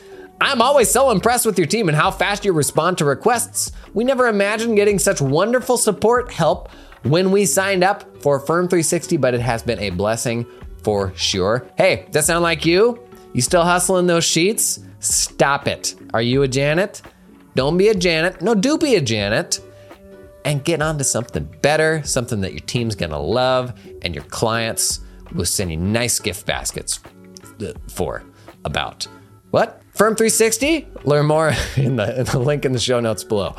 I'm 0.41 0.61
always 0.61 0.91
so 0.91 1.11
impressed 1.11 1.45
with 1.45 1.57
your 1.57 1.67
team 1.67 1.87
and 1.87 1.95
how 1.95 2.11
fast 2.11 2.43
you 2.43 2.51
respond 2.51 2.97
to 2.97 3.05
requests. 3.05 3.71
We 3.93 4.03
never 4.03 4.27
imagined 4.27 4.75
getting 4.75 4.99
such 4.99 5.21
wonderful 5.21 5.77
support 5.77 6.31
help 6.31 6.69
when 7.03 7.31
we 7.31 7.45
signed 7.45 7.83
up 7.83 8.21
for 8.21 8.39
Firm 8.39 8.67
360, 8.67 9.17
but 9.17 9.33
it 9.33 9.41
has 9.41 9.63
been 9.63 9.79
a 9.79 9.91
blessing 9.91 10.45
for 10.83 11.13
sure. 11.15 11.65
Hey, 11.77 12.03
does 12.05 12.13
that 12.13 12.25
sound 12.25 12.43
like 12.43 12.65
you? 12.65 13.01
You 13.33 13.41
still 13.41 13.63
hustling 13.63 14.07
those 14.07 14.25
sheets? 14.25 14.79
Stop 14.99 15.67
it. 15.67 15.95
Are 16.13 16.21
you 16.21 16.43
a 16.43 16.47
Janet? 16.47 17.01
Don't 17.55 17.77
be 17.77 17.87
a 17.87 17.95
Janet. 17.95 18.41
No, 18.41 18.53
do 18.55 18.77
be 18.77 18.95
a 18.95 19.01
Janet. 19.01 19.61
And 20.45 20.63
get 20.63 20.81
on 20.81 20.97
to 20.99 21.03
something 21.03 21.49
better, 21.61 22.03
something 22.03 22.41
that 22.41 22.53
your 22.53 22.61
team's 22.61 22.95
gonna 22.95 23.19
love, 23.19 23.73
and 24.03 24.13
your 24.15 24.23
clients 24.25 25.01
will 25.33 25.45
send 25.45 25.71
you 25.71 25.77
nice 25.77 26.19
gift 26.19 26.45
baskets 26.45 26.99
for 27.89 28.23
about. 28.63 29.07
What? 29.51 29.81
Firm 29.93 30.15
360? 30.15 30.87
Learn 31.03 31.25
more 31.25 31.53
in 31.75 31.95
the, 31.95 32.19
in 32.19 32.25
the 32.25 32.39
link 32.39 32.63
in 32.63 32.73
the 32.73 32.79
show 32.79 32.99
notes 32.99 33.23
below. 33.23 33.55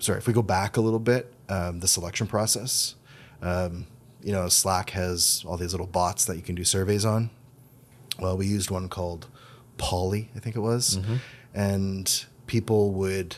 sorry, 0.00 0.18
if 0.18 0.26
we 0.26 0.32
go 0.32 0.42
back 0.42 0.76
a 0.76 0.80
little 0.80 0.98
bit, 0.98 1.32
um, 1.48 1.80
the 1.80 1.88
selection 1.88 2.26
process, 2.26 2.94
um, 3.40 3.86
you 4.22 4.32
know, 4.32 4.48
Slack 4.48 4.90
has 4.90 5.44
all 5.46 5.56
these 5.56 5.72
little 5.72 5.86
bots 5.86 6.24
that 6.26 6.36
you 6.36 6.42
can 6.42 6.54
do 6.54 6.64
surveys 6.64 7.04
on. 7.04 7.30
Well, 8.18 8.36
we 8.36 8.46
used 8.46 8.70
one 8.70 8.88
called 8.88 9.28
Polly, 9.76 10.30
I 10.36 10.40
think 10.40 10.56
it 10.56 10.60
was, 10.60 10.98
and 11.54 12.24
people 12.46 12.92
would 12.92 13.36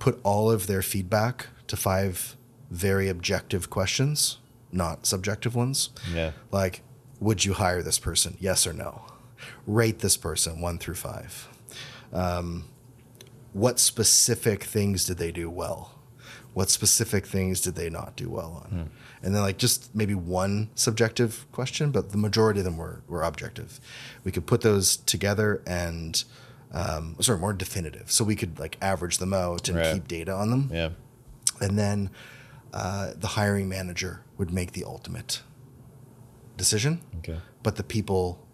put 0.00 0.18
all 0.24 0.50
of 0.50 0.66
their 0.66 0.82
feedback 0.82 1.46
to 1.68 1.76
five 1.76 2.36
very 2.70 3.08
objective 3.08 3.70
questions, 3.70 4.38
not 4.72 5.06
subjective 5.06 5.54
ones. 5.54 5.90
Yeah. 6.12 6.32
Like, 6.50 6.82
would 7.20 7.44
you 7.44 7.52
hire 7.52 7.82
this 7.82 8.00
person? 8.00 8.36
Yes 8.40 8.66
or 8.66 8.72
no? 8.72 9.04
Rate 9.66 10.00
this 10.00 10.16
person 10.16 10.60
one 10.60 10.78
through 10.78 10.94
five. 10.94 11.48
Um, 12.12 12.64
what 13.52 13.78
specific 13.78 14.64
things 14.64 15.04
did 15.04 15.18
they 15.18 15.30
do 15.30 15.48
well? 15.48 15.94
What 16.54 16.70
specific 16.70 17.26
things 17.26 17.60
did 17.60 17.76
they 17.76 17.90
not 17.90 18.16
do 18.16 18.28
well 18.28 18.64
on? 18.64 18.90
And 19.22 19.34
then 19.34 19.42
like 19.42 19.58
just 19.58 19.94
maybe 19.94 20.14
one 20.14 20.70
subjective 20.74 21.46
question, 21.52 21.90
but 21.90 22.10
the 22.10 22.18
majority 22.18 22.60
of 22.60 22.64
them 22.64 22.76
were, 22.76 23.02
were 23.06 23.22
objective. 23.22 23.80
We 24.24 24.32
could 24.32 24.46
put 24.46 24.62
those 24.62 24.96
together 24.96 25.62
and 25.66 26.24
um, 26.72 27.16
sorry, 27.20 27.38
more 27.38 27.52
definitive. 27.52 28.10
So 28.10 28.24
we 28.24 28.36
could 28.36 28.58
like 28.58 28.76
average 28.80 29.18
them 29.18 29.32
out 29.34 29.68
and 29.68 29.78
Right. 29.78 29.94
keep 29.94 30.08
data 30.08 30.32
on 30.32 30.50
them. 30.50 30.70
Yeah. 30.72 30.90
And 31.60 31.78
then 31.78 32.10
uh, 32.72 33.12
the 33.16 33.28
hiring 33.28 33.68
manager 33.68 34.22
would 34.38 34.52
make 34.52 34.72
the 34.72 34.84
ultimate 34.84 35.42
decision. 36.56 37.00
Okay. 37.18 37.38
But 37.62 37.76
the 37.76 37.82
people, 37.82 38.46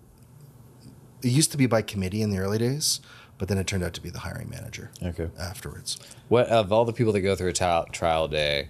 it 1.22 1.28
used 1.28 1.50
to 1.52 1.58
be 1.58 1.66
by 1.66 1.82
committee 1.82 2.22
in 2.22 2.30
the 2.30 2.38
early 2.38 2.58
days, 2.58 3.00
but 3.38 3.48
then 3.48 3.58
it 3.58 3.66
turned 3.66 3.84
out 3.84 3.92
to 3.94 4.00
be 4.00 4.10
the 4.10 4.20
hiring 4.20 4.48
manager 4.48 4.90
Okay. 5.02 5.28
afterwards. 5.38 5.98
What 6.28 6.46
of 6.48 6.72
all 6.72 6.84
the 6.84 6.92
people 6.92 7.12
that 7.12 7.20
go 7.20 7.36
through 7.36 7.50
a 7.50 7.52
trial, 7.52 7.84
trial 7.92 8.28
day, 8.28 8.68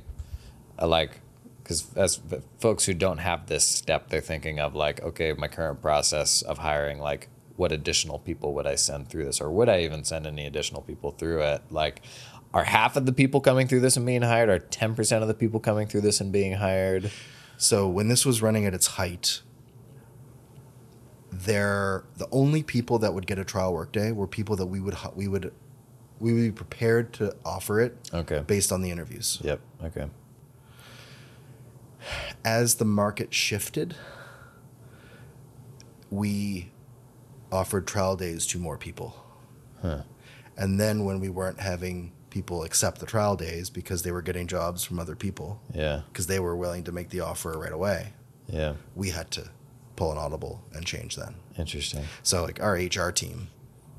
uh, 0.80 0.86
like, 0.86 1.20
because 1.62 1.86
as 1.96 2.20
folks 2.58 2.84
who 2.84 2.94
don't 2.94 3.18
have 3.18 3.46
this 3.46 3.64
step, 3.64 4.08
they're 4.08 4.20
thinking 4.20 4.60
of 4.60 4.74
like, 4.74 5.02
okay, 5.02 5.32
my 5.32 5.48
current 5.48 5.80
process 5.82 6.42
of 6.42 6.58
hiring, 6.58 6.98
like, 7.00 7.28
what 7.56 7.72
additional 7.72 8.18
people 8.18 8.52
would 8.54 8.66
I 8.66 8.74
send 8.74 9.08
through 9.08 9.24
this, 9.24 9.40
or 9.40 9.50
would 9.50 9.68
I 9.68 9.80
even 9.80 10.04
send 10.04 10.26
any 10.26 10.46
additional 10.46 10.82
people 10.82 11.10
through 11.12 11.42
it? 11.42 11.62
Like, 11.70 12.02
are 12.54 12.64
half 12.64 12.96
of 12.96 13.06
the 13.06 13.12
people 13.12 13.40
coming 13.40 13.66
through 13.68 13.80
this 13.80 13.96
and 13.96 14.04
being 14.06 14.22
hired? 14.22 14.48
Are 14.48 14.58
ten 14.58 14.94
percent 14.94 15.22
of 15.22 15.28
the 15.28 15.34
people 15.34 15.58
coming 15.60 15.86
through 15.86 16.02
this 16.02 16.20
and 16.20 16.30
being 16.32 16.54
hired? 16.54 17.10
So 17.56 17.88
when 17.88 18.08
this 18.08 18.26
was 18.26 18.42
running 18.42 18.66
at 18.66 18.74
its 18.74 18.86
height, 18.86 19.40
there 21.32 22.04
the 22.16 22.28
only 22.30 22.62
people 22.62 22.98
that 23.00 23.12
would 23.14 23.26
get 23.26 23.38
a 23.38 23.44
trial 23.44 23.72
workday 23.74 24.12
were 24.12 24.26
people 24.26 24.56
that 24.56 24.66
we 24.66 24.80
would 24.80 24.96
we 25.14 25.28
would 25.28 25.52
we 26.20 26.32
would 26.32 26.40
be 26.42 26.52
prepared 26.52 27.12
to 27.14 27.34
offer 27.44 27.80
it 27.80 27.96
Okay. 28.14 28.42
based 28.46 28.72
on 28.72 28.80
the 28.82 28.90
interviews. 28.90 29.38
Yep. 29.42 29.60
Okay. 29.84 30.06
as 32.44 32.76
the 32.76 32.84
market 32.84 33.34
shifted, 33.34 33.96
we 36.10 36.70
offered 37.52 37.86
trial 37.86 38.16
days 38.16 38.46
to 38.48 38.58
more 38.58 38.76
people. 38.78 39.22
And 40.58 40.80
then 40.80 41.04
when 41.04 41.20
we 41.20 41.28
weren't 41.28 41.60
having 41.60 42.12
people 42.30 42.64
accept 42.64 42.98
the 42.98 43.06
trial 43.06 43.36
days 43.36 43.70
because 43.70 44.02
they 44.02 44.10
were 44.10 44.22
getting 44.22 44.46
jobs 44.46 44.82
from 44.84 44.98
other 44.98 45.14
people, 45.14 45.60
Yeah. 45.72 46.02
because 46.08 46.26
they 46.26 46.40
were 46.40 46.56
willing 46.56 46.82
to 46.84 46.92
make 46.92 47.10
the 47.10 47.20
offer 47.20 47.58
right 47.58 47.72
away, 47.72 48.14
Yeah. 48.48 48.74
we 48.94 49.10
had 49.10 49.30
to 49.32 49.50
pull 49.94 50.10
an 50.12 50.18
audible 50.18 50.64
and 50.72 50.84
change 50.84 51.14
then. 51.16 51.36
Interesting. 51.56 52.04
So 52.22 52.42
like 52.42 52.60
our 52.60 52.74
HR 52.76 53.10
team, 53.12 53.48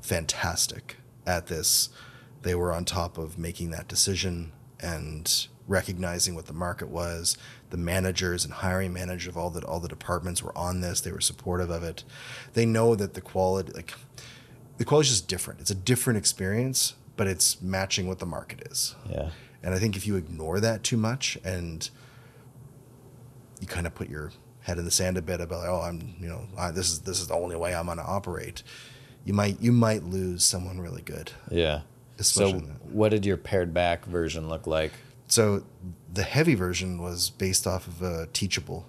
fantastic 0.02 0.96
at 1.26 1.46
this. 1.46 1.88
They 2.42 2.54
were 2.54 2.72
on 2.72 2.84
top 2.84 3.18
of 3.18 3.38
making 3.38 3.70
that 3.70 3.88
decision 3.88 4.52
and 4.80 5.46
recognizing 5.66 6.34
what 6.34 6.46
the 6.46 6.52
market 6.52 6.88
was. 6.88 7.36
The 7.70 7.76
managers 7.76 8.44
and 8.44 8.54
hiring 8.54 8.92
manager 8.92 9.28
of 9.30 9.36
all 9.36 9.50
the 9.50 9.64
all 9.66 9.80
the 9.80 9.88
departments 9.88 10.42
were 10.42 10.56
on 10.56 10.80
this. 10.80 11.00
They 11.00 11.12
were 11.12 11.20
supportive 11.20 11.70
of 11.70 11.82
it. 11.82 12.04
They 12.54 12.64
know 12.64 12.94
that 12.94 13.14
the 13.14 13.20
quality 13.20 13.72
like 13.72 13.92
the 14.78 14.84
quality 14.84 15.08
is 15.08 15.16
just 15.16 15.28
different. 15.28 15.60
It's 15.60 15.70
a 15.70 15.74
different 15.74 16.18
experience, 16.18 16.94
but 17.16 17.26
it's 17.26 17.60
matching 17.60 18.08
what 18.08 18.20
the 18.20 18.26
market 18.26 18.66
is. 18.70 18.94
Yeah. 19.10 19.30
And 19.62 19.74
I 19.74 19.78
think 19.78 19.96
if 19.96 20.06
you 20.06 20.16
ignore 20.16 20.60
that 20.60 20.82
too 20.82 20.96
much 20.96 21.36
and 21.44 21.88
you 23.60 23.66
kind 23.66 23.86
of 23.86 23.94
put 23.94 24.08
your 24.08 24.30
head 24.60 24.78
in 24.78 24.84
the 24.84 24.90
sand 24.90 25.16
a 25.16 25.22
bit 25.22 25.40
about, 25.40 25.66
oh, 25.66 25.80
I'm, 25.80 26.14
you 26.20 26.28
know, 26.28 26.46
I, 26.56 26.70
this 26.70 26.90
is 26.90 27.00
this 27.00 27.20
is 27.20 27.28
the 27.28 27.34
only 27.34 27.56
way 27.56 27.74
I'm 27.74 27.86
going 27.86 27.98
to 27.98 28.04
operate, 28.04 28.62
you 29.24 29.34
might 29.34 29.60
you 29.60 29.72
might 29.72 30.04
lose 30.04 30.44
someone 30.44 30.80
really 30.80 31.02
good. 31.02 31.32
Yeah. 31.50 31.80
Especially 32.18 32.60
So, 32.60 32.66
what 32.92 33.10
did 33.10 33.26
your 33.26 33.36
pared 33.36 33.74
back 33.74 34.04
version 34.04 34.48
look 34.48 34.66
like? 34.66 34.92
So 35.28 35.64
the 36.12 36.22
heavy 36.22 36.54
version 36.54 37.00
was 37.00 37.30
based 37.30 37.66
off 37.66 37.86
of 37.86 38.02
a 38.02 38.26
teachable 38.32 38.86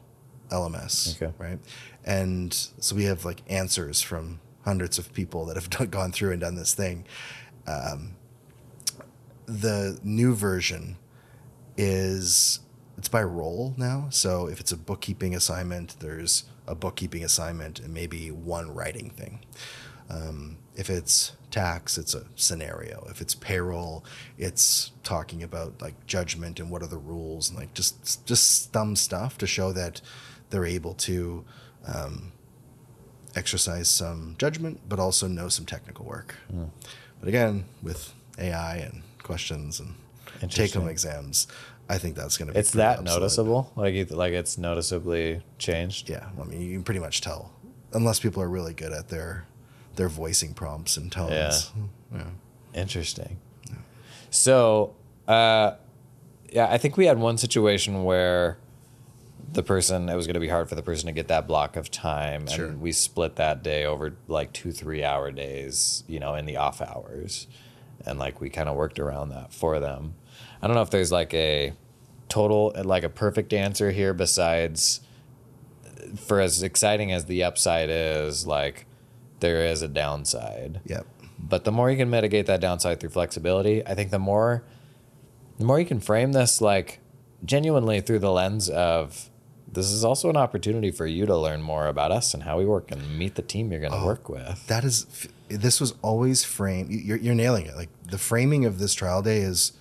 LMS, 0.50 1.16
Okay. 1.22 1.34
right? 1.38 1.60
And 2.06 2.54
so 2.54 2.96
we 2.96 3.04
have 3.04 3.26
like 3.26 3.42
answers 3.48 4.02
from 4.02 4.40
hundreds 4.66 4.98
of 4.98 5.14
people 5.14 5.46
that 5.46 5.56
have 5.56 5.70
done, 5.78 5.88
gone 5.90 6.12
through 6.12 6.32
and 6.32 6.42
done 6.42 6.56
this 6.56 6.74
thing. 6.74 7.06
Um, 7.68 8.16
the 9.46 10.00
new 10.04 10.34
version 10.36 10.98
is 11.78 12.60
it's 12.98 13.08
by 13.10 13.24
role 13.24 13.74
now. 13.78 14.08
So 14.10 14.48
if 14.48 14.60
it's 14.60 14.72
a 14.72 14.78
bookkeeping 14.78 15.36
assignment, 15.36 15.96
there's 16.00 16.44
a 16.68 16.76
bookkeeping 16.76 17.24
assignment 17.24 17.80
and 17.80 17.94
maybe 17.94 18.30
one 18.32 18.74
writing 18.74 19.10
thing. 19.10 19.40
Um, 20.10 20.58
if 20.80 20.90
it's 20.90 21.34
tax, 21.52 21.98
it's 21.98 22.16
a 22.16 22.24
scenario. 22.38 23.06
If 23.10 23.20
it's 23.20 23.36
payroll, 23.36 24.06
it's 24.38 24.92
talking 25.04 25.44
about 25.44 25.82
like 25.82 26.08
judgment 26.08 26.58
and 26.58 26.72
what 26.72 26.82
are 26.82 26.88
the 26.88 26.98
rules 26.98 27.50
and 27.50 27.60
like 27.60 27.74
just 27.74 28.26
just 28.26 28.72
dumb 28.72 28.96
stuff 28.96 29.38
to 29.40 29.46
show 29.46 29.74
that 29.74 30.00
they're 30.50 30.66
able 30.66 30.94
to 30.94 31.44
um, 31.86 32.32
exercise 33.36 33.90
some 33.90 34.36
judgment, 34.38 34.80
but 34.88 35.00
also 35.00 35.28
know 35.28 35.50
some 35.50 35.66
technical 35.66 36.06
work. 36.06 36.36
Mm. 36.54 36.70
But 37.20 37.28
again, 37.28 37.66
with 37.84 38.14
AI 38.38 38.78
and 38.78 39.04
questions 39.22 39.82
and 39.82 39.96
take 40.50 40.74
home 40.74 40.88
exams, 40.88 41.48
I 41.90 41.98
think 41.98 42.16
that's 42.16 42.38
going 42.38 42.48
to 42.48 42.54
be. 42.54 42.60
It's 42.60 42.72
that 42.72 43.00
obsolete. 43.00 43.20
noticeable. 43.20 43.74
Like 43.76 43.94
you, 43.96 44.06
like 44.06 44.32
it's 44.32 44.58
noticeably 44.58 45.42
changed. 45.58 46.10
Yeah, 46.10 46.30
I 46.40 46.44
mean, 46.46 46.62
you 46.62 46.72
can 46.76 46.84
pretty 46.84 47.02
much 47.02 47.20
tell, 47.20 47.52
unless 47.92 48.22
people 48.22 48.42
are 48.42 48.50
really 48.50 48.74
good 48.74 48.94
at 48.94 49.10
their 49.10 49.46
their 49.96 50.10
voicing 50.10 50.54
prompts 50.54 50.98
and 50.98 51.12
tones. 51.12 51.72
Yeah. 52.14 52.24
Interesting. 52.74 53.40
So, 54.30 54.96
uh, 55.28 55.72
yeah, 56.52 56.68
I 56.70 56.78
think 56.78 56.98
we 56.98 57.06
had 57.06 57.18
one 57.18 57.38
situation 57.38 58.04
where 58.04 58.58
the 59.52 59.64
person 59.64 60.08
it 60.10 60.16
was 60.16 60.28
going 60.28 60.36
to 60.36 60.40
be 60.40 60.48
hard 60.50 60.70
for 60.70 60.76
the 60.76 60.84
person 60.84 61.08
to 61.08 61.12
get 61.12 61.28
that 61.28 61.48
block 61.48 61.76
of 61.76 61.90
time, 61.90 62.48
Sure. 62.48 62.68
and 62.68 62.82
we 62.82 62.92
split 62.92 63.36
that 63.38 63.64
day 63.64 63.86
over 63.86 64.14
like 64.28 64.54
two 64.54 64.72
three 64.72 65.04
hour 65.04 65.32
days, 65.32 66.04
you 66.08 66.20
know, 66.20 66.36
in 66.36 66.46
the 66.46 66.58
off 66.58 66.82
hours, 66.82 67.48
and 68.06 68.20
like 68.20 68.40
we 68.40 68.50
kind 68.50 68.70
of 68.70 68.76
worked 68.76 69.00
around 69.00 69.30
that 69.30 69.52
for 69.52 69.80
them. 69.80 70.14
I 70.62 70.68
don't 70.68 70.76
know 70.76 70.84
if 70.84 70.92
there's 70.92 71.12
like 71.12 71.34
a 71.34 71.74
total 72.28 72.74
like 72.84 73.04
a 73.04 73.10
perfect 73.10 73.54
answer 73.54 73.90
here 73.90 74.14
besides 74.14 75.02
for 76.16 76.40
as 76.40 76.62
exciting 76.62 77.12
as 77.12 77.26
the 77.26 77.44
upside 77.44 77.90
is 77.90 78.46
like 78.46 78.86
there 79.40 79.66
is 79.66 79.82
a 79.82 79.88
downside 79.88 80.82
Yep. 80.86 81.06
but 81.38 81.64
the 81.64 81.72
more 81.72 81.90
you 81.90 81.98
can 81.98 82.10
mitigate 82.10 82.46
that 82.48 82.62
downside 82.62 83.00
through 83.00 83.10
flexibility, 83.10 83.86
I 83.86 83.96
think 83.96 84.12
the 84.12 84.20
more 84.20 84.64
the 85.58 85.66
more 85.66 85.80
you 85.80 85.86
can 85.86 86.00
frame 86.00 86.32
this 86.32 86.62
like 86.62 87.00
genuinely 87.44 88.02
through 88.02 88.20
the 88.20 88.32
lens 88.32 88.70
of 88.70 89.30
this 89.72 89.92
is 89.92 90.04
also 90.04 90.30
an 90.30 90.38
opportunity 90.38 90.92
for 90.92 91.06
you 91.06 91.26
to 91.26 91.38
learn 91.38 91.62
more 91.62 91.88
about 91.88 92.12
us 92.12 92.34
and 92.34 92.44
how 92.44 92.58
we 92.58 92.66
work 92.66 92.92
and 92.92 93.18
meet 93.18 93.36
the 93.36 93.42
team 93.42 93.72
you're 93.72 93.80
going 93.80 93.92
to 93.92 94.00
oh, 94.00 94.06
work 94.06 94.30
with. 94.30 94.66
That 94.68 94.84
is, 94.84 95.28
this 95.48 95.80
was 95.80 95.94
always 96.02 96.44
framed. 96.44 96.92
You're, 96.92 97.18
you're 97.18 97.36
nailing 97.36 97.66
it. 97.68 97.76
Like 97.76 97.90
the 98.04 98.18
framing 98.18 98.66
of 98.66 98.80
this 98.80 98.94
trial 98.94 99.22
day 99.22 99.40
is 99.40 99.74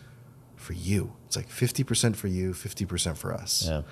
for 0.57 0.75
you. 0.75 1.15
It's 1.27 1.37
like 1.37 1.49
50% 1.49 2.17
for 2.17 2.29
you, 2.29 2.53
50% 2.53 3.17
for 3.17 3.33
us. 3.33 3.67
Yeah. 3.67 3.83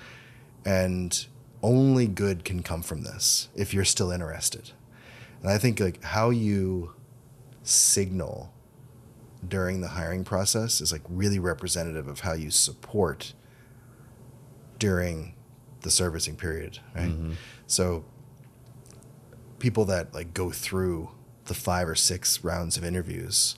And 0.65 1.25
only 1.63 2.07
good 2.07 2.43
can 2.43 2.61
come 2.61 2.83
from 2.83 3.01
this 3.01 3.49
if 3.55 3.73
you're 3.73 3.85
still 3.85 4.11
interested. 4.11 4.71
And 5.41 5.51
I 5.51 5.57
think 5.57 5.79
like 5.79 6.03
how 6.03 6.29
you 6.29 6.93
signal 7.63 8.53
during 9.47 9.81
the 9.81 9.89
hiring 9.89 10.23
process 10.23 10.81
is 10.81 10.91
like 10.91 11.01
really 11.09 11.39
representative 11.39 12.07
of 12.07 12.21
how 12.21 12.33
you 12.33 12.49
support 12.49 13.33
during 14.79 15.35
the 15.81 15.91
servicing 15.91 16.35
period, 16.35 16.79
right? 16.95 17.13
So 17.67 18.03
people 19.59 19.85
that 19.85 20.13
like 20.13 20.33
go 20.33 20.51
through 20.51 21.09
the 21.45 21.53
five 21.53 21.87
or 21.87 21.95
six 21.95 22.43
rounds 22.43 22.77
of 22.77 22.83
interviews, 22.83 23.55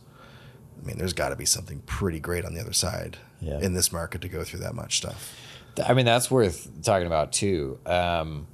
I 0.82 0.86
mean, 0.88 0.98
there's 0.98 1.14
got 1.14 1.30
to 1.30 1.36
be 1.36 1.46
something 1.46 1.82
pretty 1.86 2.20
great 2.20 2.46
on 2.46 2.54
the 2.54 2.62
other 2.62 2.74
side 2.74 3.18
Yeah. 3.42 3.60
in 3.60 3.74
this 3.74 3.92
market 3.92 4.22
to 4.22 4.30
go 4.30 4.44
through 4.44 4.60
that 4.60 4.76
much 4.76 4.98
stuff. 4.98 5.36
I 5.86 5.94
mean, 5.94 6.06
that's 6.06 6.30
worth 6.30 6.70
talking 6.84 7.08
about 7.08 7.32
too. 7.32 7.80
Um, 7.86 8.48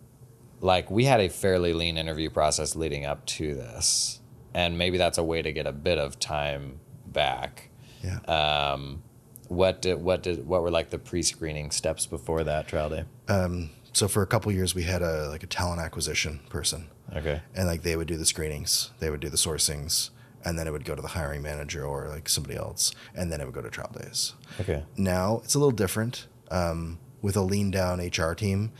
like 0.62 0.90
we 0.90 1.06
had 1.06 1.20
a 1.20 1.30
fairly 1.30 1.74
lean 1.74 1.98
interview 1.98 2.30
process 2.30 2.76
leading 2.76 3.06
up 3.06 3.26
to 3.28 3.56
this, 3.56 4.20
and 4.54 4.78
maybe 4.78 4.98
that's 4.98 5.18
a 5.18 5.24
way 5.24 5.42
to 5.42 5.52
get 5.52 5.68
a 5.68 5.72
bit 5.72 5.98
of 5.98 6.20
time 6.20 6.80
back. 7.08 7.70
Yeah. 8.04 8.20
Um, 8.28 9.04
what 9.48 9.82
did 9.82 10.02
what 10.02 10.24
did 10.24 10.48
what 10.48 10.62
were 10.62 10.72
like 10.72 10.90
the 10.90 10.98
pre-screening 11.00 11.72
steps 11.72 12.06
before 12.06 12.44
that 12.44 12.68
trial 12.68 12.90
day? 12.90 13.04
Um, 13.28 13.70
so 13.94 14.08
for 14.08 14.22
a 14.24 14.28
couple 14.28 14.52
years, 14.52 14.74
we 14.76 14.84
had 14.84 15.02
a 15.02 15.28
like 15.30 15.44
a 15.44 15.48
talent 15.48 15.82
acquisition 15.82 16.40
person, 16.50 16.88
Okay. 17.16 17.42
and 17.56 17.68
like 17.68 17.84
they 17.84 17.96
would 17.96 18.08
do 18.08 18.18
the 18.18 18.26
screenings, 18.26 18.92
they 19.00 19.10
would 19.10 19.20
do 19.22 19.30
the 19.30 19.38
sourcings, 19.38 20.10
and 20.44 20.58
then 20.60 20.68
it 20.68 20.72
would 20.72 20.84
go 20.86 20.96
to 20.96 21.02
the 21.02 21.10
hiring 21.10 21.42
manager 21.42 21.86
or 21.86 22.10
like 22.10 22.28
somebody 22.28 22.56
else, 22.56 22.92
and 23.14 23.32
then 23.32 23.40
it 23.40 23.46
would 23.46 23.54
go 23.54 23.62
to 23.62 23.70
trial 23.70 23.92
days. 23.98 24.34
Okay. 24.60 24.84
Now 24.98 25.42
it's 25.44 25.56
a 25.56 25.60
little 25.60 25.72
different. 25.72 26.28
Um, 26.52 27.00
with 27.22 27.36
a 27.36 27.42
lean 27.42 27.72
down 27.72 28.00
HR 28.00 28.34
team, 28.36 28.72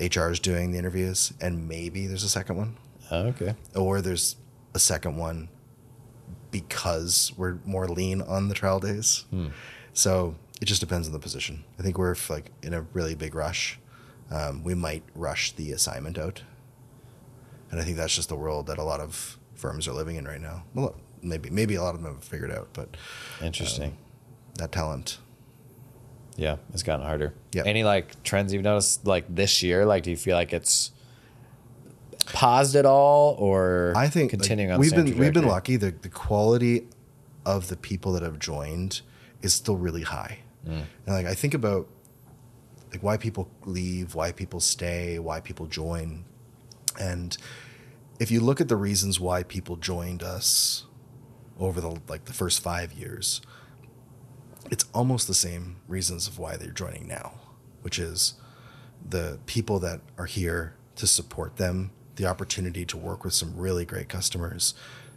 HR 0.00 0.30
is 0.30 0.40
doing 0.40 0.72
the 0.72 0.78
interviews, 0.78 1.32
and 1.40 1.68
maybe 1.68 2.06
there's 2.06 2.24
a 2.24 2.28
second 2.28 2.56
one, 2.56 2.76
Okay. 3.12 3.54
or 3.74 4.00
there's 4.00 4.36
a 4.74 4.78
second 4.78 5.16
one 5.16 5.48
because 6.50 7.32
we're 7.36 7.58
more 7.64 7.86
lean 7.88 8.22
on 8.22 8.48
the 8.48 8.54
trial 8.54 8.80
days. 8.80 9.24
So 9.92 10.34
it 10.60 10.64
just 10.66 10.80
depends 10.80 11.06
on 11.06 11.12
the 11.12 11.18
position. 11.18 11.64
I 11.78 11.82
think 11.82 11.98
we're 11.98 12.12
if, 12.12 12.30
like 12.30 12.50
in 12.62 12.74
a 12.74 12.82
really 12.92 13.14
big 13.14 13.34
rush. 13.34 13.78
Um, 14.30 14.62
we 14.62 14.74
might 14.74 15.02
rush 15.16 15.52
the 15.52 15.72
assignment 15.72 16.16
out, 16.16 16.42
and 17.70 17.80
I 17.80 17.84
think 17.84 17.96
that's 17.96 18.14
just 18.14 18.28
the 18.28 18.36
world 18.36 18.66
that 18.68 18.78
a 18.78 18.84
lot 18.84 19.00
of 19.00 19.36
firms 19.54 19.88
are 19.88 19.92
living 19.92 20.14
in 20.16 20.24
right 20.24 20.40
now. 20.40 20.62
Well, 20.72 20.94
maybe 21.20 21.50
maybe 21.50 21.74
a 21.74 21.82
lot 21.82 21.96
of 21.96 22.02
them 22.02 22.14
have 22.14 22.22
figured 22.24 22.52
out, 22.52 22.68
but 22.72 22.96
Interesting. 23.42 23.96
that 24.54 24.70
talent. 24.70 25.18
Yeah, 26.36 26.56
it's 26.72 26.82
gotten 26.82 27.04
harder. 27.04 27.34
Yep. 27.52 27.66
Any 27.66 27.84
like 27.84 28.22
trends 28.22 28.52
you've 28.52 28.62
noticed 28.62 29.06
like 29.06 29.24
this 29.34 29.62
year? 29.62 29.84
Like, 29.84 30.02
do 30.02 30.10
you 30.10 30.16
feel 30.16 30.36
like 30.36 30.52
it's 30.52 30.92
paused 32.26 32.76
at 32.76 32.86
all, 32.86 33.36
or 33.38 33.92
I 33.96 34.08
think 34.08 34.32
like, 34.32 34.40
continuing 34.40 34.72
on? 34.72 34.80
we've 34.80 34.94
been 34.94 35.18
we've 35.18 35.32
been 35.32 35.46
lucky. 35.46 35.76
The 35.76 35.90
the 35.90 36.08
quality 36.08 36.88
of 37.44 37.68
the 37.68 37.76
people 37.76 38.12
that 38.12 38.22
have 38.22 38.38
joined 38.38 39.00
is 39.42 39.52
still 39.54 39.76
really 39.76 40.02
high. 40.02 40.38
Mm. 40.66 40.84
And 41.06 41.14
like 41.14 41.26
I 41.26 41.34
think 41.34 41.54
about 41.54 41.88
like 42.92 43.02
why 43.02 43.16
people 43.16 43.50
leave, 43.64 44.14
why 44.14 44.32
people 44.32 44.60
stay, 44.60 45.18
why 45.18 45.40
people 45.40 45.66
join. 45.66 46.24
And 46.98 47.36
if 48.18 48.30
you 48.30 48.40
look 48.40 48.60
at 48.60 48.68
the 48.68 48.76
reasons 48.76 49.20
why 49.20 49.42
people 49.42 49.76
joined 49.76 50.22
us 50.22 50.84
over 51.58 51.80
the 51.80 52.00
like 52.08 52.24
the 52.24 52.32
first 52.32 52.62
5 52.62 52.92
years, 52.92 53.40
it's 54.70 54.84
almost 54.94 55.26
the 55.26 55.34
same 55.34 55.76
reasons 55.88 56.28
of 56.28 56.38
why 56.38 56.56
they're 56.56 56.70
joining 56.70 57.06
now, 57.08 57.32
which 57.82 57.98
is 57.98 58.34
the 59.08 59.38
people 59.46 59.78
that 59.80 60.00
are 60.18 60.26
here 60.26 60.74
to 60.96 61.06
support 61.06 61.56
them, 61.56 61.90
the 62.16 62.26
opportunity 62.26 62.84
to 62.84 62.96
work 62.96 63.24
with 63.24 63.32
some 63.32 63.56
really 63.56 63.84
great 63.84 64.08
customers, 64.08 64.74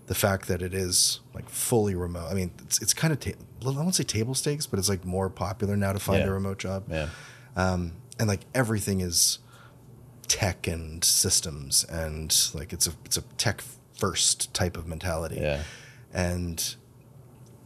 the 0.07 0.15
fact 0.15 0.47
that 0.47 0.61
it 0.61 0.73
is 0.73 1.19
like 1.33 1.49
fully 1.49 1.93
remote. 1.95 2.27
I 2.29 2.33
mean, 2.33 2.51
it's, 2.63 2.81
it's 2.81 2.93
kind 2.93 3.13
of, 3.13 3.19
ta- 3.19 3.31
I 3.61 3.69
won't 3.69 3.95
say 3.95 4.03
table 4.03 4.33
stakes, 4.35 4.65
but 4.65 4.79
it's 4.79 4.89
like 4.89 5.05
more 5.05 5.29
popular 5.29 5.75
now 5.75 5.93
to 5.93 5.99
find 5.99 6.19
Yeah. 6.19 6.27
a 6.27 6.31
remote 6.31 6.59
job. 6.59 6.85
Yeah. 6.89 7.09
Um, 7.55 7.93
and 8.19 8.27
like 8.27 8.41
everything 8.55 9.01
is 9.01 9.39
tech 10.27 10.67
and 10.67 11.03
systems 11.03 11.83
and 11.85 12.35
like 12.53 12.73
it's 12.73 12.87
a, 12.87 12.91
it's 13.05 13.17
a 13.17 13.21
tech 13.37 13.61
first 13.97 14.53
type 14.53 14.77
of 14.77 14.87
mentality 14.87 15.37
Yeah. 15.39 15.63
and 16.13 16.75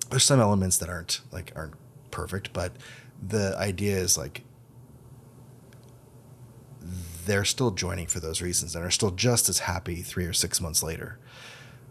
there's 0.09 0.23
some 0.23 0.39
elements 0.39 0.77
that 0.77 0.89
aren't 0.89 1.21
like 1.31 1.51
aren't 1.55 1.75
perfect 2.11 2.53
but 2.53 2.73
the 3.25 3.55
idea 3.57 3.95
is 3.95 4.17
like 4.17 4.43
they're 7.25 7.45
still 7.45 7.71
joining 7.71 8.07
for 8.07 8.19
those 8.19 8.41
reasons 8.41 8.75
and 8.75 8.85
are 8.85 8.91
still 8.91 9.11
just 9.11 9.49
as 9.49 9.59
happy 9.59 10.01
three 10.01 10.25
or 10.25 10.33
six 10.33 10.61
months 10.61 10.81
later 10.81 11.19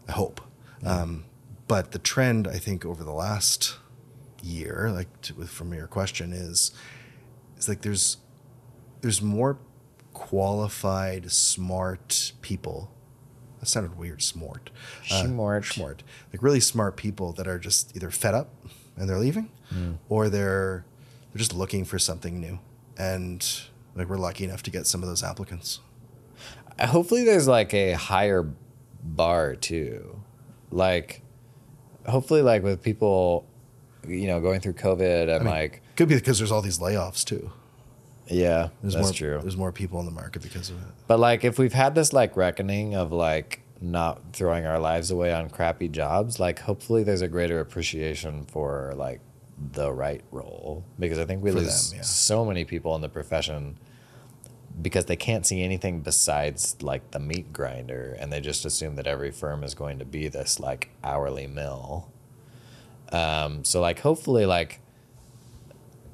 i 0.09 0.13
hope. 0.13 0.41
Um, 0.85 1.25
but 1.69 1.93
the 1.93 1.99
trend 1.99 2.47
i 2.47 2.59
think 2.59 2.85
over 2.85 3.03
the 3.03 3.13
last 3.13 3.77
year 4.43 4.91
like 4.93 5.21
to, 5.23 5.35
from 5.45 5.75
your 5.75 5.87
question 5.87 6.33
is 6.33 6.71
is 7.59 7.69
like 7.69 7.83
there's 7.83 8.19
there's 9.01 9.21
more 9.21 9.59
qualified 10.13 11.31
smart 11.31 12.33
people 12.41 12.91
that 13.61 13.67
sounded 13.67 13.99
weird. 13.99 14.23
Smart. 14.23 14.71
Uh, 15.11 15.25
smart. 15.25 15.65
smart. 15.65 16.03
Like 16.33 16.43
really 16.43 16.61
smart 16.61 16.97
people 16.97 17.33
that 17.33 17.49
are 17.49 17.59
just 17.59 17.97
either 17.97 18.11
fed 18.11 18.35
up 18.35 18.51
and 18.97 19.09
they're 19.09 19.19
leaving 19.19 19.51
hmm. 19.71 19.93
or 20.09 20.29
they're 20.29 20.85
they're 21.33 21.39
just 21.39 21.55
looking 21.55 21.85
for 21.85 21.99
something 21.99 22.41
new. 22.41 22.59
And 22.99 23.47
like 23.95 24.09
we're 24.09 24.19
lucky 24.19 24.45
enough 24.45 24.63
to 24.65 24.71
get 24.71 24.87
some 24.87 25.03
of 25.03 25.09
those 25.09 25.23
applicants. 25.23 25.81
Uh, 26.79 26.87
hopefully 26.87 27.25
there's 27.25 27.49
like 27.49 27.75
a 27.75 27.93
higher 27.93 28.49
bar 29.03 29.55
too. 29.55 30.21
Like 30.71 31.23
hopefully 32.07 32.43
like 32.43 32.63
with 32.63 32.83
people 32.83 33.47
you 34.07 34.27
know 34.27 34.41
going 34.41 34.61
through 34.61 34.75
covid 34.75 35.23
and 35.25 35.33
I 35.33 35.39
mean, 35.39 35.47
like 35.49 35.83
could 35.97 36.09
be 36.09 36.15
because 36.15 36.39
there's 36.39 36.53
all 36.53 36.63
these 36.63 36.79
layoffs 36.79 37.25
too 37.25 37.51
yeah 38.29 38.69
there's 38.83 38.95
that's 38.95 39.07
more 39.07 39.13
true. 39.13 39.39
there's 39.41 39.57
more 39.57 39.73
people 39.73 40.01
in 40.01 40.07
the 40.07 40.13
market 40.13 40.43
because 40.43 40.71
of 40.71 40.77
it. 40.83 40.89
But 41.07 41.19
like 41.21 41.45
if 41.45 41.59
we've 41.59 41.73
had 41.73 41.95
this 41.95 42.13
like 42.13 42.37
reckoning 42.37 42.95
of 42.95 43.13
like 43.13 43.61
not 43.81 44.21
throwing 44.33 44.65
our 44.67 44.79
lives 44.79 45.11
away 45.11 45.33
on 45.33 45.51
crappy 45.51 45.89
jobs 45.89 46.41
like 46.41 46.61
hopefully 46.61 47.03
there's 47.03 47.23
a 47.23 47.29
greater 47.29 47.61
appreciation 47.61 48.45
for 48.47 48.93
like 48.97 49.21
the 49.73 49.93
right 49.93 50.23
role. 50.31 50.85
Because 50.99 51.19
i 51.19 51.25
think 51.25 51.43
we 51.43 51.51
For 51.51 51.59
lose 51.59 51.91
them, 51.91 51.99
yeah. 51.99 52.03
so 52.03 52.45
many 52.45 52.65
people 52.65 52.95
in 52.95 53.01
the 53.01 53.09
profession 53.09 53.79
because 54.81 55.07
they 55.07 55.17
can't 55.17 55.47
see 55.47 55.63
anything 55.63 56.01
besides 56.01 56.77
like 56.83 57.11
the 57.13 57.19
meat 57.19 57.53
grinder 57.53 58.17
and 58.21 58.31
they 58.33 58.41
just 58.41 58.65
assume 58.67 58.97
that 58.97 59.07
every 59.07 59.31
firm 59.31 59.63
is 59.65 59.75
going 59.75 59.99
to 59.99 60.05
be 60.05 60.29
this 60.29 60.61
like 60.61 60.91
hourly 61.03 61.47
mill. 61.47 62.11
Um, 63.11 63.65
so 63.65 63.81
like 63.81 64.01
hopefully 64.01 64.45
like 64.45 64.81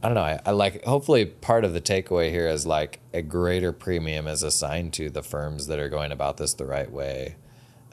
I 0.03 0.09
don't 0.09 0.17
know. 0.17 0.23
I, 0.23 0.41
I 0.45 0.51
like. 0.51 0.85
Hopefully, 0.85 1.25
part 1.25 1.65
of 1.65 1.75
the 1.75 1.81
takeaway 1.81 2.31
here 2.31 2.49
is 2.49 2.67
like 2.67 3.01
a 3.13 3.23
greater 3.23 3.73
premium 3.73 4.27
is 4.27 4.43
assigned 4.43 4.93
to 4.95 5.09
the 5.09 5.23
firms 5.23 5.69
that 5.69 5.79
are 5.79 5.89
going 5.89 6.11
about 6.11 6.39
this 6.39 6.55
the 6.55 6.67
right 6.67 6.91
way, 6.91 7.37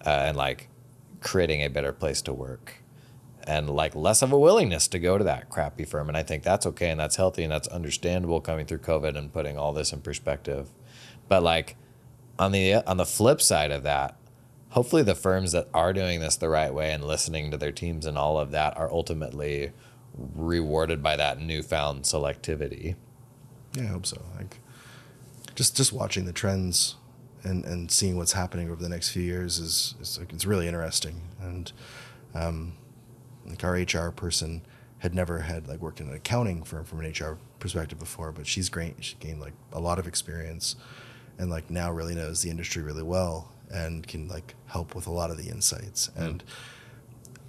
uh, 0.03 0.09
and 0.09 0.35
like 0.35 0.69
creating 1.21 1.61
a 1.61 1.69
better 1.69 1.91
place 1.91 2.23
to 2.23 2.33
work, 2.33 2.77
and 3.43 3.69
like 3.69 3.93
less 3.93 4.23
of 4.23 4.31
a 4.31 4.39
willingness 4.39 4.87
to 4.87 4.97
go 4.97 5.19
to 5.19 5.23
that 5.23 5.51
crappy 5.51 5.85
firm. 5.85 6.07
And 6.07 6.17
I 6.17 6.23
think 6.23 6.41
that's 6.41 6.65
okay 6.65 6.89
and 6.89 6.99
that's 6.99 7.17
healthy 7.17 7.43
and 7.43 7.51
that's 7.51 7.67
understandable 7.67 8.41
coming 8.41 8.65
through 8.65 8.79
COVID 8.79 9.15
and 9.15 9.31
putting 9.31 9.57
all 9.57 9.71
this 9.71 9.93
in 9.93 10.01
perspective. 10.01 10.69
But 11.27 11.43
like 11.43 11.75
on 12.39 12.51
the 12.51 12.75
on 12.87 12.97
the 12.97 13.05
flip 13.05 13.39
side 13.39 13.69
of 13.69 13.83
that, 13.83 14.17
hopefully 14.69 15.03
the 15.03 15.13
firms 15.13 15.51
that 15.51 15.67
are 15.75 15.93
doing 15.93 16.21
this 16.21 16.37
the 16.37 16.49
right 16.49 16.73
way 16.73 16.91
and 16.91 17.03
listening 17.03 17.51
to 17.51 17.57
their 17.57 17.71
teams 17.71 18.07
and 18.07 18.17
all 18.17 18.39
of 18.39 18.49
that 18.49 18.75
are 18.77 18.91
ultimately 18.91 19.73
rewarded 20.35 21.01
by 21.01 21.15
that 21.15 21.39
newfound 21.39 22.03
selectivity. 22.03 22.95
Yeah, 23.75 23.83
I 23.83 23.87
hope 23.87 24.05
so. 24.05 24.21
Like 24.37 24.59
just 25.55 25.75
just 25.77 25.93
watching 25.93 26.25
the 26.25 26.33
trends 26.33 26.95
and 27.43 27.63
and 27.65 27.91
seeing 27.91 28.17
what's 28.17 28.33
happening 28.33 28.69
over 28.69 28.81
the 28.81 28.89
next 28.89 29.09
few 29.09 29.23
years 29.23 29.59
is, 29.59 29.95
is 30.01 30.19
like 30.19 30.33
it's 30.33 30.45
really 30.45 30.67
interesting. 30.67 31.21
And 31.41 31.71
um, 32.33 32.73
like 33.45 33.63
our 33.63 33.73
HR 33.73 34.11
person 34.11 34.61
had 34.99 35.15
never 35.15 35.39
had 35.39 35.67
like 35.67 35.79
worked 35.79 36.01
in 36.01 36.09
an 36.09 36.13
accounting 36.13 36.63
firm 36.63 36.85
from 36.85 36.99
an 36.99 37.11
HR 37.11 37.37
perspective 37.59 37.99
before, 37.99 38.31
but 38.31 38.45
she's 38.45 38.69
great. 38.69 38.95
She 38.99 39.15
gained 39.19 39.39
like 39.39 39.53
a 39.71 39.79
lot 39.79 39.97
of 39.99 40.07
experience 40.07 40.75
and 41.37 41.49
like 41.49 41.69
now 41.69 41.91
really 41.91 42.15
knows 42.15 42.41
the 42.41 42.49
industry 42.49 42.83
really 42.83 43.03
well 43.03 43.51
and 43.71 44.05
can 44.05 44.27
like 44.27 44.55
help 44.67 44.95
with 44.95 45.07
a 45.07 45.11
lot 45.11 45.31
of 45.31 45.37
the 45.37 45.49
insights. 45.49 46.09
Mm. 46.17 46.27
And 46.27 46.43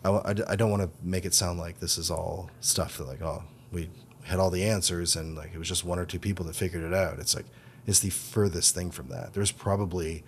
I, 0.05 0.11
I, 0.11 0.35
I 0.49 0.57
don't 0.57 0.71
want 0.71 0.83
to 0.83 0.91
make 1.03 1.25
it 1.25 1.35
sound 1.35 1.59
like 1.59 1.81
this 1.81 1.99
is 1.99 2.11
all 2.11 2.51
stuff 2.61 2.99
that 2.99 3.07
like, 3.07 3.23
oh, 3.23 3.45
we 3.71 3.91
had 4.25 4.39
all 4.39 4.51
the 4.51 4.65
answers 4.65 5.17
and 5.17 5.37
like 5.37 5.53
it 5.55 5.59
was 5.59 5.69
just 5.69 5.85
one 5.85 5.99
or 5.99 6.05
two 6.05 6.19
people 6.19 6.45
that 6.47 6.57
figured 6.57 6.83
it 6.83 6.95
out. 6.95 7.19
It's 7.19 7.35
like, 7.35 7.47
it's 7.87 8.01
the 8.01 8.11
furthest 8.11 8.75
thing 8.75 8.91
from 8.91 9.09
that. 9.09 9.33
There's 9.35 9.53
probably, 9.53 10.25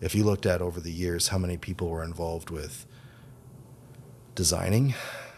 if 0.00 0.14
you 0.14 0.24
looked 0.24 0.46
at 0.46 0.60
over 0.60 0.80
the 0.80 0.92
years, 0.92 1.28
how 1.28 1.38
many 1.38 1.56
people 1.56 1.88
were 1.88 2.02
involved 2.02 2.50
with 2.50 2.86
designing, 4.34 4.94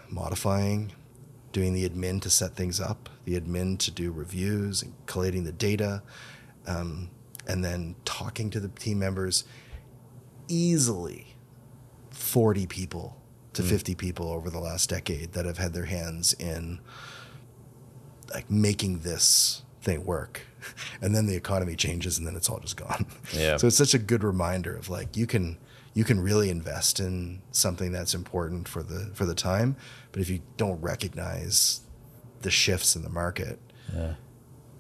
modifying, 0.09 0.93
doing 1.53 1.73
the 1.73 1.89
admin 1.89 2.21
to 2.23 2.31
set 2.31 2.55
things 2.55 2.81
up, 2.81 3.09
the 3.25 3.39
admin 3.39 3.79
to 3.79 3.91
do 3.91 4.13
reviews 4.13 4.83
and 4.83 4.95
collating 5.07 5.45
the 5.45 5.53
data, 5.53 6.03
um, 6.67 7.11
and 7.47 7.65
then 7.65 7.95
talking 8.05 8.51
to 8.51 8.61
the 8.61 8.69
team 8.69 8.99
members. 8.99 9.45
Easily 10.49 11.37
40 12.11 12.67
people 12.67 13.21
to 13.57 13.63
mm. 13.63 13.69
50 13.69 13.95
people 13.95 14.31
over 14.31 14.51
the 14.51 14.59
last 14.59 14.91
decade 14.91 15.33
that 15.33 15.47
have 15.47 15.59
had 15.59 15.73
their 15.73 15.87
hands 15.87 16.35
in 16.35 16.79
like 18.33 18.51
making 18.51 19.01
this 19.01 19.63
thing 19.81 20.05
work 20.05 20.43
and 21.03 21.15
then 21.15 21.27
the 21.27 21.35
economy 21.35 21.75
changes 21.75 22.19
and 22.19 22.27
then 22.27 22.37
it's 22.37 22.51
all 22.51 22.59
just 22.59 22.77
gone 22.77 23.07
yeah 23.33 23.57
so 23.57 23.67
it's 23.67 23.77
such 23.77 23.95
a 23.95 23.99
good 23.99 24.23
reminder 24.23 24.77
of 24.77 24.89
like 24.89 25.17
you 25.17 25.27
can 25.27 25.57
you 25.95 26.05
can 26.05 26.21
really 26.21 26.51
invest 26.51 27.01
in 27.01 27.41
something 27.53 27.93
that's 27.93 28.15
important 28.15 28.69
for 28.69 28.83
the 28.83 29.11
for 29.15 29.25
the 29.25 29.35
time 29.35 29.75
but 30.13 30.21
if 30.21 30.29
you 30.29 30.41
don't 30.57 30.81
recognize 30.83 31.81
the 32.43 32.51
shifts 32.51 32.95
in 32.95 33.03
the 33.03 33.09
market 33.09 33.59
yeah. 33.95 34.15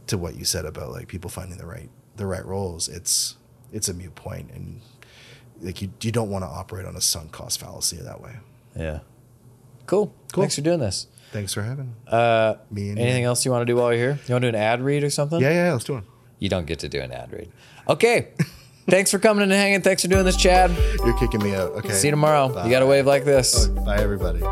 to 0.06 0.18
what 0.18 0.36
you 0.36 0.44
said 0.44 0.66
about 0.66 0.90
like 0.90 1.08
people 1.08 1.30
finding 1.30 1.56
the 1.56 1.66
right 1.66 1.88
the 2.16 2.26
right 2.26 2.44
roles 2.44 2.88
it's 2.88 3.36
it's 3.72 3.88
a 3.88 3.94
mute 3.94 4.14
point 4.14 4.50
and 4.50 4.82
like 5.62 5.80
you, 5.80 5.90
you 6.02 6.12
don't 6.12 6.28
want 6.28 6.44
to 6.44 6.48
operate 6.48 6.84
on 6.84 6.96
a 6.96 7.00
sunk 7.00 7.32
cost 7.32 7.58
fallacy 7.58 7.96
that 7.96 8.20
way 8.20 8.36
yeah. 8.76 9.00
Cool. 9.86 10.14
Cool. 10.32 10.42
Thanks 10.42 10.54
for 10.54 10.62
doing 10.62 10.80
this. 10.80 11.06
Thanks 11.32 11.52
for 11.52 11.62
having 11.62 11.94
uh, 12.06 12.54
me. 12.70 12.90
anything 12.90 13.22
you. 13.22 13.28
else 13.28 13.44
you 13.44 13.50
want 13.50 13.62
to 13.62 13.66
do 13.66 13.76
while 13.76 13.92
you're 13.92 14.12
here? 14.12 14.18
You 14.26 14.34
want 14.34 14.42
to 14.42 14.52
do 14.52 14.56
an 14.56 14.62
ad 14.62 14.80
read 14.80 15.04
or 15.04 15.10
something? 15.10 15.40
Yeah, 15.40 15.50
yeah, 15.50 15.72
let's 15.72 15.84
do 15.84 15.96
it. 15.96 16.04
You 16.38 16.48
don't 16.48 16.66
get 16.66 16.78
to 16.80 16.88
do 16.88 17.00
an 17.00 17.12
ad 17.12 17.32
read. 17.32 17.50
Okay. 17.88 18.28
Thanks 18.88 19.10
for 19.10 19.18
coming 19.18 19.42
and 19.42 19.52
hanging. 19.52 19.82
Thanks 19.82 20.02
for 20.02 20.08
doing 20.08 20.24
this, 20.24 20.36
Chad. 20.36 20.70
You're 21.04 21.18
kicking 21.18 21.42
me 21.42 21.54
out. 21.54 21.72
Okay. 21.72 21.92
See 21.92 22.06
you 22.06 22.12
tomorrow. 22.12 22.48
Bye. 22.48 22.64
You 22.64 22.70
got 22.70 22.80
to 22.80 22.86
wave 22.86 23.06
like 23.06 23.24
this. 23.24 23.66
Bye, 23.66 23.98
everybody. 23.98 24.42